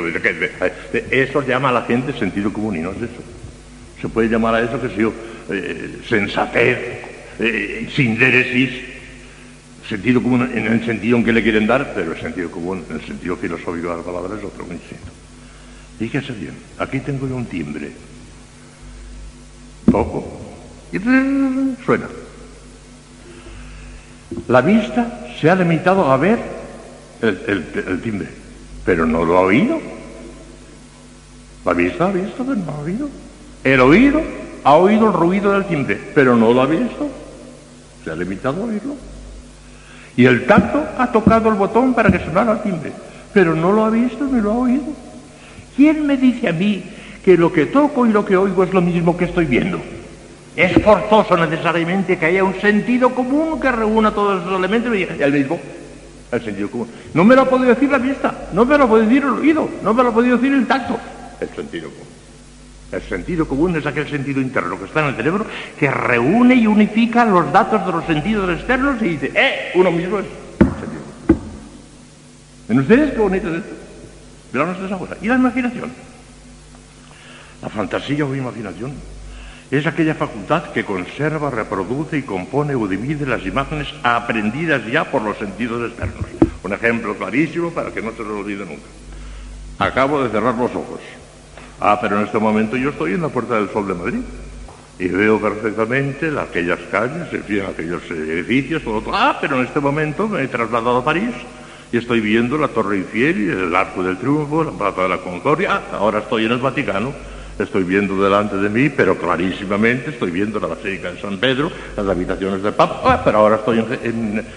eso 1.12 1.41
llama 1.45 1.69
a 1.69 1.73
la 1.73 1.81
gente 1.81 2.13
sentido 2.13 2.53
común 2.53 2.77
y 2.77 2.79
no 2.79 2.91
es 2.91 2.97
eso. 2.97 3.23
Se 4.01 4.07
puede 4.07 4.29
llamar 4.29 4.55
a 4.55 4.62
eso, 4.62 4.81
que 4.81 4.88
sé 4.88 5.01
yo, 5.01 5.13
eh, 5.49 5.99
sensatez, 6.07 6.77
eh, 7.39 7.89
sentido 9.89 10.21
común 10.21 10.49
en 10.54 10.67
el 10.67 10.86
sentido 10.86 11.17
en 11.17 11.25
que 11.25 11.34
le 11.34 11.41
quieren 11.41 11.65
dar, 11.65 11.93
pero 11.95 12.13
el 12.13 12.21
sentido 12.21 12.52
común, 12.52 12.86
en 12.89 12.97
el 12.97 13.06
sentido 13.06 13.36
filosófico 13.36 13.89
de 13.89 13.97
la 13.97 14.04
palabra, 14.04 14.38
es 14.38 14.43
otro 14.43 14.65
muy 14.65 14.75
distinto. 14.75 15.12
Fíjese 15.97 16.32
bien, 16.34 16.54
aquí 16.78 16.99
tengo 16.99 17.28
yo 17.28 17.36
un 17.36 17.45
timbre. 17.45 17.91
Toco. 19.91 20.39
Y 20.93 20.99
suena. 21.84 22.08
La 24.47 24.62
vista 24.62 25.28
se 25.39 25.49
ha 25.49 25.56
limitado 25.56 26.12
a 26.12 26.17
ver 26.17 26.39
el, 27.21 27.41
el, 27.47 27.84
el 27.88 28.02
timbre, 28.02 28.30
pero 28.86 29.06
no 29.06 29.25
lo 29.25 29.38
ha 29.38 29.41
oído. 29.41 29.80
La 31.65 31.73
vista 31.73 32.08
ha 32.08 32.12
visto, 32.12 32.45
pero 32.45 32.56
no 32.56 32.71
ha 32.71 32.80
oído. 32.80 33.10
El 33.63 33.82
oído 33.82 34.21
ha 34.63 34.75
oído 34.75 35.08
el 35.08 35.13
ruido 35.13 35.52
del 35.52 35.65
timbre, 35.65 35.99
pero 36.13 36.36
no 36.36 36.54
lo 36.54 36.62
ha 36.62 36.65
visto. 36.65 37.10
Se 38.04 38.12
ha 38.12 38.15
limitado 38.15 38.63
a 38.63 38.65
oírlo. 38.65 38.95
Y 40.19 40.25
el 40.25 40.45
tacto 40.45 40.84
ha 40.97 41.10
tocado 41.13 41.47
el 41.47 41.55
botón 41.55 41.93
para 41.93 42.12
que 42.12 42.19
sonara 42.19 42.51
el 42.51 42.60
timbre, 42.62 42.91
pero 43.34 43.55
no 43.55 43.71
lo 43.71 43.86
ha 43.86 43.89
visto 43.89 44.25
ni 44.25 44.41
lo 44.41 44.51
ha 44.51 44.55
oído. 44.55 44.84
¿Quién 45.77 46.05
me 46.05 46.17
dice 46.17 46.49
a 46.49 46.51
mí 46.51 46.84
que 47.23 47.38
lo 47.38 47.53
que 47.53 47.67
toco 47.67 48.05
y 48.05 48.12
lo 48.12 48.25
que 48.25 48.36
oigo 48.36 48.65
es 48.65 48.73
lo 48.73 48.82
mismo 48.82 49.15
que 49.15 49.23
estoy 49.23 49.45
viendo? 49.45 49.79
Es 50.58 50.73
forzoso 50.84 51.38
necesariamente 51.38 52.17
que 52.17 52.25
haya 52.25 52.43
un 52.43 52.60
sentido 52.60 53.15
común 53.15 53.62
que 53.62 53.71
reúna 53.71 54.12
todos 54.12 54.41
esos 54.41 54.60
elementos 54.60 54.93
y 54.93 55.03
el 55.03 55.32
mismo, 55.32 55.58
el 56.34 56.43
sentido 56.43 56.69
común. 56.69 56.89
No 57.13 57.23
me 57.23 57.34
lo 57.34 57.43
ha 57.43 57.49
podido 57.49 57.69
decir 57.69 57.89
la 57.89 57.97
vista, 57.97 58.49
no 58.51 58.65
me 58.65 58.77
lo 58.77 58.84
ha 58.84 58.88
podido 58.89 59.08
decir 59.08 59.23
el 59.23 59.29
oído, 59.29 59.69
no 59.82 59.93
me 59.93 60.03
lo 60.03 60.10
ha 60.10 60.13
podido 60.13 60.36
decir 60.36 60.51
el 60.51 60.67
tacto. 60.67 60.99
El 61.39 61.47
sentido 61.47 61.89
común. 61.91 62.18
El 62.91 63.02
sentido 63.04 63.47
común 63.47 63.75
es 63.75 63.86
aquel 63.86 64.10
sentido 64.10 64.41
interno 64.41 64.80
que 64.80 64.86
está 64.86 65.02
en 65.02 65.08
el 65.08 65.15
cerebro 65.15 65.45
que 65.78 65.91
reúne 65.91 66.56
y 66.56 66.65
unifica 66.65 67.23
los 67.23 67.52
datos 67.52 67.86
de 67.86 67.91
los 67.91 68.06
sentidos 68.06 68.49
externos 68.49 68.99
y 69.02 69.10
dice, 69.10 69.32
¡eh! 69.36 69.71
Uno 69.75 69.91
mismo 69.91 70.19
es 70.19 70.25
sentido. 70.25 71.02
¿Ven 72.67 72.80
ustedes 72.80 73.12
qué 73.12 73.19
bonito 73.19 73.49
es 73.49 73.60
esto? 73.60 73.75
Verán 74.52 74.69
ustedes 74.69 74.91
ahora. 74.91 75.17
¿Y 75.21 75.28
la 75.28 75.36
imaginación? 75.36 75.91
La 77.62 77.69
fantasía 77.69 78.25
o 78.25 78.34
imaginación 78.34 78.93
es 79.69 79.86
aquella 79.86 80.15
facultad 80.15 80.71
que 80.71 80.84
conserva, 80.84 81.52
reproduce 81.52 82.17
y 82.17 82.23
compone 82.23 82.73
o 82.73 82.88
divide 82.88 83.28
las 83.28 83.45
imágenes 83.45 83.88
aprendidas 84.02 84.82
ya 84.88 85.04
por 85.04 85.21
los 85.21 85.38
sentidos 85.38 85.91
externos. 85.91 86.25
Un 86.63 86.73
ejemplo 86.73 87.15
clarísimo 87.15 87.69
para 87.69 87.91
que 87.91 88.02
no 88.02 88.12
se 88.13 88.23
lo 88.23 88.39
olvide 88.39 88.65
nunca. 88.65 88.88
Acabo 89.78 90.23
de 90.23 90.32
cerrar 90.32 90.56
los 90.56 90.71
ojos. 90.71 90.99
Ah, 91.81 91.97
pero 92.01 92.17
en 92.17 92.25
este 92.25 92.39
momento 92.39 92.75
yo 92.75 92.89
estoy 92.89 93.13
en 93.13 93.21
la 93.21 93.29
Puerta 93.29 93.55
del 93.55 93.69
Sol 93.69 93.87
de 93.87 93.93
Madrid 93.93 94.19
y 94.99 95.07
veo 95.07 95.39
perfectamente 95.39 96.29
aquellas 96.37 96.79
calles, 96.91 97.31
en 97.31 97.43
fin, 97.43 97.61
aquellos 97.61 98.03
edificios. 98.11 98.81
Ah, 99.13 99.37
pero 99.39 99.57
en 99.57 99.65
este 99.65 99.79
momento 99.79 100.27
me 100.27 100.43
he 100.43 100.47
trasladado 100.49 100.97
a 100.97 101.05
París 101.05 101.31
y 101.91 101.97
estoy 101.97 102.19
viendo 102.19 102.57
la 102.57 102.67
Torre 102.67 102.97
Eiffel, 102.97 103.49
el 103.49 103.75
Arco 103.75 104.03
del 104.03 104.17
Triunfo, 104.17 104.65
la 104.65 104.71
Plaza 104.71 105.03
de 105.03 105.09
la 105.09 105.17
Concordia. 105.19 105.75
Ah, 105.75 105.97
ahora 105.99 106.19
estoy 106.19 106.45
en 106.45 106.51
el 106.51 106.57
Vaticano, 106.57 107.13
estoy 107.57 107.83
viendo 107.83 108.21
delante 108.21 108.57
de 108.57 108.69
mí, 108.69 108.89
pero 108.89 109.17
clarísimamente 109.17 110.09
estoy 110.09 110.31
viendo 110.31 110.59
la 110.59 110.67
Basílica 110.67 111.13
de 111.13 111.21
San 111.21 111.37
Pedro, 111.37 111.71
las 111.95 112.05
habitaciones 112.05 112.61
del 112.61 112.73
Papa. 112.73 113.01
Ah, 113.05 113.21
pero 113.23 113.37
ahora 113.37 113.55
estoy 113.55 113.85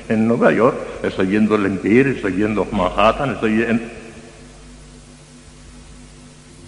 en 0.08 0.26
Nueva 0.26 0.50
York, 0.50 0.76
estoy 1.04 1.26
viendo 1.26 1.54
el 1.54 1.66
Empire, 1.66 2.10
estoy 2.10 2.32
viendo 2.32 2.66
Manhattan, 2.72 3.30
estoy 3.30 3.62
en... 3.62 4.01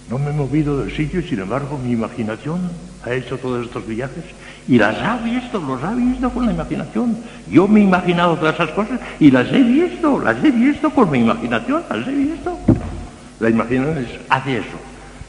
No 0.09 0.19
me 0.19 0.29
he 0.29 0.33
movido 0.33 0.77
del 0.77 0.95
sitio 0.95 1.19
y 1.19 1.23
sin 1.23 1.39
embargo 1.39 1.79
mi 1.83 1.91
imaginación 1.91 2.69
ha 3.03 3.11
hecho 3.11 3.37
todos 3.37 3.65
estos 3.65 3.87
viajes 3.87 4.23
y 4.67 4.77
las 4.77 4.95
ha 4.99 5.17
visto, 5.17 5.59
los 5.59 5.83
ha 5.83 5.93
visto 5.93 6.29
con 6.29 6.45
la 6.45 6.51
imaginación. 6.51 7.17
Yo 7.49 7.67
me 7.67 7.79
he 7.79 7.83
imaginado 7.83 8.35
todas 8.35 8.53
esas 8.53 8.69
cosas 8.71 8.99
y 9.19 9.31
las 9.31 9.51
he 9.51 9.63
visto, 9.63 10.19
las 10.19 10.43
he 10.43 10.51
visto 10.51 10.91
con 10.91 11.09
mi 11.09 11.19
imaginación, 11.19 11.83
las 11.89 12.07
he 12.07 12.11
visto. 12.11 12.55
La 13.39 13.49
imaginación 13.49 14.05
hace 14.29 14.57
eso. 14.57 14.77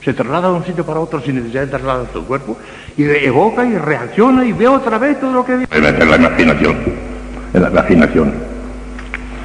Se 0.05 0.13
traslada 0.13 0.49
de 0.49 0.55
un 0.55 0.65
sitio 0.65 0.85
para 0.85 1.01
otro 1.01 1.23
sin 1.23 1.37
necesidad 1.37 1.63
de 1.63 1.69
trasladar 1.69 2.07
su 2.13 2.25
cuerpo 2.27 2.59
y 2.99 3.05
evoca 3.05 3.65
y 3.65 3.79
reacciona 3.79 4.45
y 4.45 4.53
ve 4.53 4.69
otra 4.69 4.99
vez 4.99 5.19
todo 5.19 5.33
lo 5.33 5.45
que 5.45 5.57
ve. 5.57 5.67
En 5.71 5.83
la 5.83 6.17
imaginación, 6.17 6.77
la 7.55 7.71
imaginación. 7.71 8.35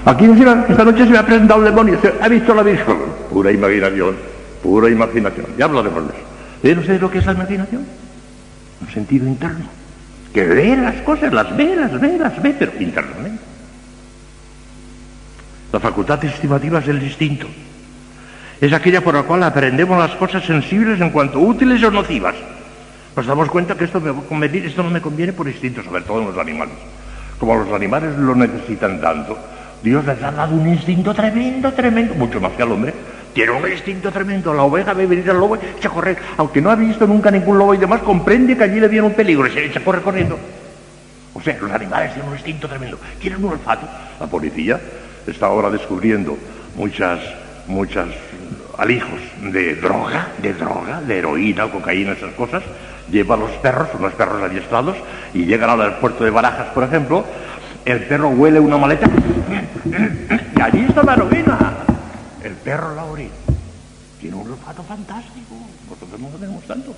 Aquí 0.04 0.26
encima, 0.26 0.66
esta 0.68 0.84
noche 0.84 1.06
se 1.06 1.10
me 1.10 1.18
ha 1.18 1.26
presentado 1.26 1.62
el 1.62 1.66
demonio, 1.68 1.98
se 2.02 2.14
ha 2.22 2.28
visto 2.28 2.54
la 2.54 2.64
Virgen. 2.64 2.98
Pura 3.30 3.52
imaginación 3.52 4.31
pura 4.62 4.90
imaginación. 4.90 5.48
Ya 5.58 5.66
hablaremos 5.66 6.08
de 6.08 6.14
eso. 6.14 6.26
¿Ven 6.64 6.80
ustedes 6.80 7.02
lo 7.02 7.10
que 7.10 7.20
es 7.20 7.26
la 7.26 7.34
imaginación? 7.34 7.86
Un 8.82 8.90
sentido 8.90 9.28
interno. 9.28 9.66
Que 10.34 10.46
ve 10.46 10.78
las 10.78 10.96
cosas, 11.02 11.34
las 11.34 11.56
ve, 11.56 11.76
las 11.76 12.00
ve, 12.00 12.18
las 12.18 12.42
ve, 12.42 12.56
pero 12.58 12.72
internamente. 12.80 13.44
La 15.72 15.80
facultad 15.80 16.24
estimativa 16.24 16.80
es 16.80 16.88
el 16.88 17.02
instinto. 17.02 17.48
Es 18.60 18.72
aquella 18.74 19.02
por 19.02 19.16
la 19.16 19.24
cual 19.24 19.44
aprendemos 19.44 19.98
las 19.98 20.12
cosas 20.12 20.44
sensibles 20.44 21.02
en 21.02 21.10
cuanto 21.10 21.40
útiles 21.40 21.84
o 21.84 21.92
nocivas. 21.92 22.36
Nos 23.16 23.26
damos 23.26 23.50
cuenta 23.50 23.76
que 23.76 23.86
esto, 23.86 24.00
me 24.00 24.12
va 24.12 24.20
a 24.20 24.24
convenir, 24.24 24.66
esto 24.66 24.84
no 24.84 24.90
me 24.90 25.02
conviene 25.02 25.34
por 25.34 25.48
instinto, 25.48 25.84
sobre 25.84 26.04
todo 26.04 26.20
en 26.22 26.28
los 26.28 26.38
animales. 26.38 26.76
Como 27.40 27.56
los 27.56 27.74
animales 27.74 28.16
lo 28.18 28.36
necesitan 28.36 29.02
tanto, 29.02 29.38
Dios 29.82 30.06
les 30.06 30.22
ha 30.22 30.32
dado 30.32 30.56
un 30.56 30.68
instinto 30.68 31.14
tremendo, 31.14 31.74
tremendo, 31.74 32.14
mucho 32.14 32.40
más 32.40 32.52
que 32.52 32.62
al 32.62 32.72
hombre. 32.72 32.94
Tiene 33.34 33.52
un 33.52 33.70
instinto 33.70 34.12
tremendo. 34.12 34.54
La 34.54 34.64
oveja 34.64 34.94
ve 34.94 35.06
venir 35.06 35.30
al 35.30 35.40
lobo 35.40 35.58
y 35.58 35.86
a 35.86 35.90
correr. 35.90 36.18
Aunque 36.38 36.62
no 36.62 36.70
ha 36.70 36.76
visto 36.76 37.08
nunca 37.08 37.32
ningún 37.32 37.58
lobo 37.58 37.74
y 37.74 37.78
demás, 37.78 38.02
comprende 38.02 38.58
que 38.58 38.64
allí 38.64 38.80
le 38.80 38.88
viene 38.88 39.08
un 39.08 39.14
peligro 39.14 39.48
y 39.48 39.52
se 39.52 39.84
correr 39.84 40.02
corriendo. 40.02 40.38
O 41.34 41.42
sea, 41.42 41.58
los 41.62 41.72
animales 41.72 42.14
tienen 42.14 42.30
un 42.30 42.36
instinto 42.36 42.68
tremendo. 42.68 43.00
Tienen 43.20 43.44
un 43.44 43.52
olfato. 43.54 43.88
La 44.20 44.28
policía 44.28 44.80
está 45.26 45.46
ahora 45.48 45.70
descubriendo 45.70 46.38
muchas, 46.76 47.20
muchas 47.68 48.08
alijos 48.78 49.20
de 49.42 49.76
droga, 49.76 50.30
de 50.40 50.54
droga, 50.54 51.02
de 51.02 51.20
heroína, 51.20 51.70
cocaína, 51.72 52.14
esas 52.14 52.34
cosas. 52.34 52.64
Lleva 53.10 53.36
a 53.36 53.38
los 53.38 53.52
perros, 53.52 53.90
unos 53.98 54.14
perros 54.14 54.42
adiestrados, 54.42 54.96
y 55.34 55.46
llegan 55.46 55.70
al 55.70 55.82
aeropuerto 55.82 56.24
de 56.24 56.30
Barajas, 56.30 56.68
por 56.68 56.84
ejemplo. 56.84 57.26
El 57.84 58.02
perro 58.02 58.30
huele 58.30 58.60
una 58.60 58.78
maleta 58.78 59.08
y 60.56 60.62
allí 60.62 60.86
está 60.88 61.02
la 61.04 61.14
heroína. 61.14 61.71
El 62.44 62.54
perro 62.54 62.96
la 62.96 63.06
orina. 63.06 63.32
Tiene 64.20 64.36
un 64.36 64.52
olfato 64.52 64.84
fantástico. 64.84 65.56
Nosotros 65.90 66.20
no 66.20 66.30
lo 66.30 66.38
tenemos 66.38 66.64
tanto. 66.66 66.96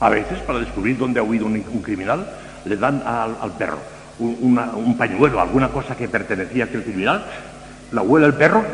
A 0.00 0.08
veces, 0.08 0.38
para 0.40 0.58
descubrir 0.58 0.98
dónde 0.98 1.20
ha 1.20 1.22
huido 1.22 1.46
un, 1.46 1.60
criminal, 1.82 2.26
le 2.64 2.76
dan 2.76 3.02
al, 3.06 3.52
perro 3.56 3.78
un, 4.18 4.96
pañuelo, 4.98 5.40
alguna 5.40 5.68
cosa 5.68 5.96
que 5.96 6.08
pertenecía 6.08 6.64
a 6.64 6.66
aquel 6.66 6.82
criminal, 6.82 7.24
la 7.92 8.02
huele 8.02 8.26
el 8.26 8.34
perro, 8.34 8.64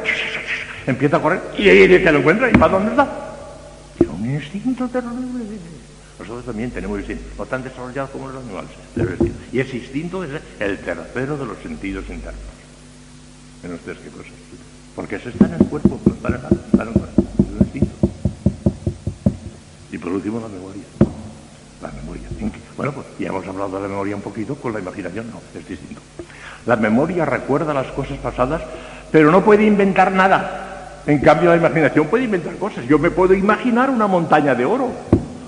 empieza 0.86 1.18
a 1.18 1.22
correr 1.22 1.40
y 1.58 1.68
ahí 1.68 1.88
que 1.88 2.12
lo 2.12 2.18
encuentra 2.18 2.48
y 2.48 2.52
para 2.52 2.72
dónde 2.72 2.90
está. 2.90 3.08
Tiene 3.98 4.12
un 4.12 4.30
instinto 4.30 4.88
terrible. 4.88 5.44
Nosotros 6.18 6.44
también 6.44 6.70
tenemos 6.70 6.98
instinto, 6.98 7.24
no 7.38 7.46
tan 7.46 7.62
desarrollado 7.62 8.08
como 8.10 8.28
los 8.28 8.42
animales. 8.42 8.70
Y 9.52 9.60
ese 9.60 9.76
instinto 9.76 10.24
es 10.24 10.30
el 10.58 10.78
tercero 10.78 11.36
de 11.36 11.46
los 11.46 11.58
sentidos 11.58 12.04
internos. 12.08 12.42
En 13.62 13.74
ustedes 13.74 13.98
qué 13.98 14.08
cosas. 14.08 14.39
Porque 15.00 15.16
eso 15.16 15.30
está 15.30 15.46
en 15.46 15.54
el 15.54 15.66
cuerpo, 15.66 15.98
en 16.04 16.12
el, 16.26 16.34
está 16.34 16.82
en 16.82 16.88
el. 16.88 16.94
Y 19.90 19.96
por 19.96 20.12
último 20.12 20.38
la 20.40 20.48
memoria. 20.48 20.82
La 21.80 21.90
memoria. 21.90 22.28
Bueno, 22.76 22.92
pues 22.92 23.06
ya 23.18 23.28
hemos 23.28 23.46
hablado 23.46 23.76
de 23.76 23.80
la 23.80 23.88
memoria 23.88 24.14
un 24.14 24.20
poquito, 24.20 24.56
con 24.56 24.74
la 24.74 24.78
imaginación 24.78 25.30
no, 25.30 25.40
es 25.58 25.66
distinto. 25.66 26.02
La 26.66 26.76
memoria 26.76 27.24
recuerda 27.24 27.72
las 27.72 27.86
cosas 27.92 28.18
pasadas, 28.18 28.60
pero 29.10 29.30
no 29.30 29.42
puede 29.42 29.64
inventar 29.64 30.12
nada. 30.12 31.00
En 31.06 31.20
cambio, 31.20 31.48
la 31.48 31.56
imaginación 31.56 32.06
puede 32.08 32.24
inventar 32.24 32.56
cosas. 32.56 32.84
Yo 32.84 32.98
me 32.98 33.10
puedo 33.10 33.32
imaginar 33.32 33.88
una 33.88 34.06
montaña 34.06 34.54
de 34.54 34.66
oro. 34.66 34.90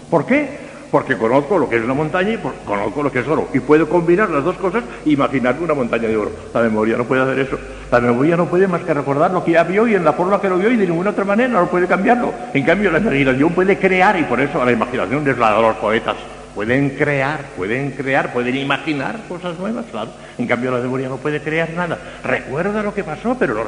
¿Por 0.08 0.24
qué? 0.24 0.71
Porque 0.92 1.16
conozco 1.16 1.58
lo 1.58 1.70
que 1.70 1.76
es 1.78 1.84
una 1.84 1.94
montaña 1.94 2.32
y 2.32 2.38
conozco 2.66 3.02
lo 3.02 3.10
que 3.10 3.20
es 3.20 3.26
oro. 3.26 3.48
Y 3.54 3.60
puedo 3.60 3.88
combinar 3.88 4.28
las 4.28 4.44
dos 4.44 4.56
cosas 4.58 4.84
e 5.06 5.10
imaginar 5.10 5.56
una 5.58 5.72
montaña 5.72 6.06
de 6.06 6.18
oro. 6.18 6.30
La 6.52 6.60
memoria 6.60 6.98
no 6.98 7.04
puede 7.04 7.22
hacer 7.22 7.38
eso. 7.38 7.58
La 7.90 7.98
memoria 7.98 8.36
no 8.36 8.44
puede 8.44 8.68
más 8.68 8.82
que 8.82 8.92
recordar 8.92 9.30
lo 9.30 9.42
que 9.42 9.52
ya 9.52 9.64
vio 9.64 9.88
y 9.88 9.94
en 9.94 10.04
la 10.04 10.12
forma 10.12 10.38
que 10.38 10.50
lo 10.50 10.58
vio 10.58 10.70
y 10.70 10.76
de 10.76 10.86
ninguna 10.86 11.10
otra 11.10 11.24
manera 11.24 11.48
no 11.48 11.66
puede 11.68 11.86
cambiarlo. 11.86 12.34
En 12.52 12.62
cambio, 12.62 12.90
la 12.90 12.98
imaginación 12.98 13.54
puede 13.54 13.78
crear 13.78 14.20
y 14.20 14.24
por 14.24 14.38
eso 14.38 14.62
la 14.62 14.70
imaginación 14.70 15.26
es 15.26 15.38
la 15.38 15.56
de 15.56 15.62
los 15.62 15.76
poetas. 15.76 16.16
Pueden 16.54 16.90
crear, 16.90 17.40
pueden 17.56 17.92
crear, 17.92 18.30
pueden 18.30 18.54
imaginar 18.56 19.16
cosas 19.26 19.58
nuevas, 19.58 19.86
claro. 19.90 20.10
En 20.36 20.46
cambio, 20.46 20.72
la 20.72 20.78
memoria 20.78 21.08
no 21.08 21.16
puede 21.16 21.40
crear 21.40 21.70
nada. 21.70 21.98
Recuerda 22.22 22.82
lo 22.82 22.92
que 22.92 23.02
pasó, 23.02 23.34
pero, 23.38 23.64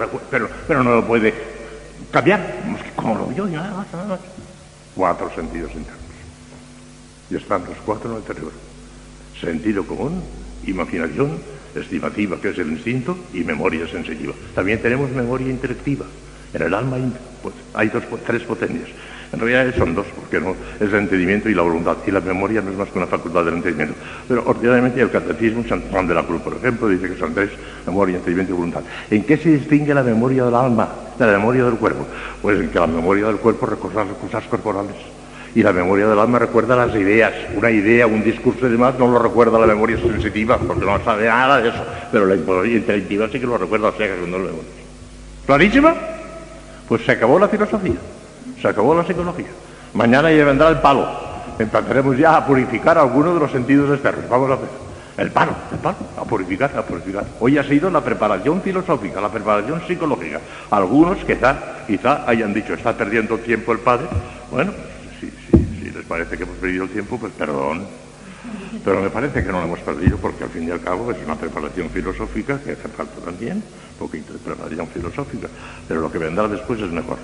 pero, 0.69 0.85
no 0.85 0.97
lo 0.97 1.07
puede 1.07 1.33
cambiar. 2.11 2.41
Como 2.95 3.15
lo 3.15 3.27
vio, 3.29 3.47
nada 3.47 3.73
más, 3.75 3.87
nada 3.95 4.09
más. 4.09 4.21
Cuatro 4.95 5.31
sentidos 5.35 5.73
internos. 5.75 6.04
Y 7.31 7.37
están 7.37 7.65
los 7.65 7.79
cuatro 7.85 8.11
en 8.11 8.17
el 8.19 8.23
cerebro. 8.23 8.53
Sentido 9.41 9.87
común, 9.87 10.23
imaginación, 10.67 11.39
estimativa, 11.75 12.41
que 12.41 12.51
es 12.51 12.59
el 12.59 12.71
instinto, 12.71 13.17
y 13.33 13.41
memoria 13.41 13.89
sensitiva. 13.89 14.35
También 14.55 14.81
tenemos 14.81 15.11
memoria 15.11 15.49
intelectiva. 15.49 16.07
En 16.53 16.63
el 16.63 16.75
alma 16.75 16.97
pues, 17.43 17.55
hay 17.75 17.89
dos, 17.89 18.05
tres 18.27 18.43
potencias. 18.43 18.89
En 19.33 19.41
realidad 19.41 19.75
son 19.77 19.97
dos, 19.97 20.07
porque 20.15 20.39
no 20.39 20.55
es 20.79 20.93
el 20.93 20.95
entendimiento 20.95 21.49
y 21.49 21.55
la 21.55 21.63
voluntad. 21.63 21.97
Y 22.07 22.13
la 22.13 22.21
memoria 22.21 22.61
no 22.61 22.71
es 22.71 22.77
más 22.77 22.89
que 22.89 22.99
una 22.99 23.09
facultad 23.09 23.45
del 23.45 23.55
entendimiento. 23.55 23.97
Pero 24.29 24.45
ordinariamente 24.47 25.01
el 25.01 25.11
catecismo, 25.11 25.65
San 25.69 25.81
Juan 25.91 26.07
de 26.07 26.15
la 26.15 26.23
Cruz, 26.23 26.41
por 26.43 26.55
ejemplo, 26.55 26.89
dice 26.89 27.09
que 27.09 27.19
son 27.19 27.35
tres, 27.35 27.51
memoria, 27.85 28.17
entendimiento 28.17 28.53
y 28.53 28.57
voluntad. 28.57 28.83
¿En 29.11 29.25
qué 29.25 29.37
se 29.37 29.51
distingue 29.51 29.93
la 29.93 30.05
memoria 30.05 30.45
del 30.45 30.55
alma 30.55 30.89
de 31.19 31.27
la 31.27 31.33
memoria 31.33 31.65
del 31.65 31.75
cuerpo? 31.75 32.07
Pues 32.41 32.61
en 32.61 32.69
que 32.71 32.79
la 32.79 32.87
memoria 32.87 33.27
del 33.27 33.37
cuerpo 33.37 33.67
recuerda 33.67 34.05
las 34.05 34.17
cosas 34.17 34.45
corporales. 34.45 35.14
Y 35.55 35.63
la 35.63 35.73
memoria 35.73 36.09
del 36.09 36.19
alma 36.19 36.39
recuerda 36.39 36.75
las 36.75 36.95
ideas. 36.97 37.33
Una 37.57 37.71
idea, 37.71 38.07
un 38.07 38.25
discurso 38.25 38.67
y 38.67 38.71
demás 38.71 38.99
no 38.99 39.07
lo 39.07 39.21
recuerda 39.21 39.59
la 39.59 39.67
memoria 39.67 39.97
sensitiva, 39.99 40.59
porque 40.59 40.85
no 40.85 41.03
sabe 41.05 41.27
nada 41.27 41.61
de 41.61 41.69
eso. 41.69 41.85
Pero 42.11 42.27
la 42.27 42.35
intelectiva 42.67 43.29
sí 43.31 43.39
que 43.39 43.47
lo 43.47 43.57
recuerda, 43.57 43.89
o 43.89 43.97
sea 43.97 44.07
que 44.09 44.21
no 44.27 44.39
lo 44.39 44.45
vemos. 44.47 44.65
¿Clarísima? 45.47 45.95
Pues 46.89 47.05
se 47.05 47.13
acabó 47.13 47.39
la 47.39 47.49
filosofía. 47.49 47.95
Se 48.61 48.69
acabó 48.69 48.95
la 48.95 49.07
psicología. 49.07 49.47
Mañana 49.95 50.33
ya 50.33 50.45
vendrá 50.45 50.69
el 50.71 50.81
palo. 50.81 51.07
Empezaremos 51.59 52.19
ya 52.19 52.37
a 52.37 52.47
purificar 52.47 52.99
algunos 52.99 53.35
de 53.35 53.41
los 53.41 53.53
sentidos 53.53 53.93
externos. 53.93 54.29
Vamos 54.29 54.51
a 54.51 54.57
ver. 54.57 54.85
El 55.17 55.31
palo, 55.31 55.53
el 55.71 55.79
palo, 55.79 55.97
a 56.21 56.25
purificar, 56.25 56.77
a 56.77 56.83
purificar. 56.83 57.25
Hoy 57.39 57.57
ha 57.57 57.63
sido 57.63 57.89
la 57.89 58.01
preparación 58.01 58.61
filosófica, 58.61 59.21
la 59.21 59.29
preparación 59.29 59.81
psicológica. 59.87 60.41
Algunos 60.73 61.19
quizá, 61.19 61.55
quizá 61.87 62.29
hayan 62.29 62.53
dicho, 62.53 62.75
está 62.75 62.95
perdiendo 62.95 63.39
tiempo 63.39 63.71
el 63.71 63.79
padre. 63.79 64.09
Bueno, 64.51 64.73
si, 65.31 65.91
les 65.91 66.05
parece 66.07 66.37
que 66.37 66.45
hemos 66.45 66.57
perdido 66.57 66.85
el 66.85 66.91
tiempo, 66.91 67.19
pues 67.19 67.33
perdón. 67.33 67.87
Pero 68.85 69.01
me 69.01 69.11
parece 69.11 69.43
que 69.43 69.51
no 69.51 69.61
lo 69.61 69.65
hemos 69.65 69.81
perdido 69.81 70.19
porque 70.19 70.45
al 70.45 70.51
fin 70.51 70.69
y 70.69 70.71
al 70.71 70.81
cabo 70.81 71.11
es 71.11 71.19
una 71.25 71.37
preparación 71.37 71.89
filosófica 71.91 72.61
que 72.61 72.73
hace 72.73 72.89
falta 72.89 73.21
también, 73.25 73.57
un 73.57 73.99
poquito 73.99 74.33
de 74.33 74.39
preparación 74.39 74.89
filosófica. 74.89 75.49
Pero 75.89 76.01
lo 76.01 76.13
que 76.13 76.19
vendrá 76.19 76.47
después 76.49 76.81
es 76.81 76.91
mejor. 76.91 77.19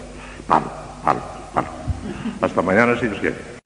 Palo. 0.47 0.71
Vale, 1.05 1.21
vale. 1.55 1.69
Hasta 2.41 2.63
mañana 2.63 2.99
si 2.99 3.07
Dios 3.07 3.21
quiere. 3.21 3.50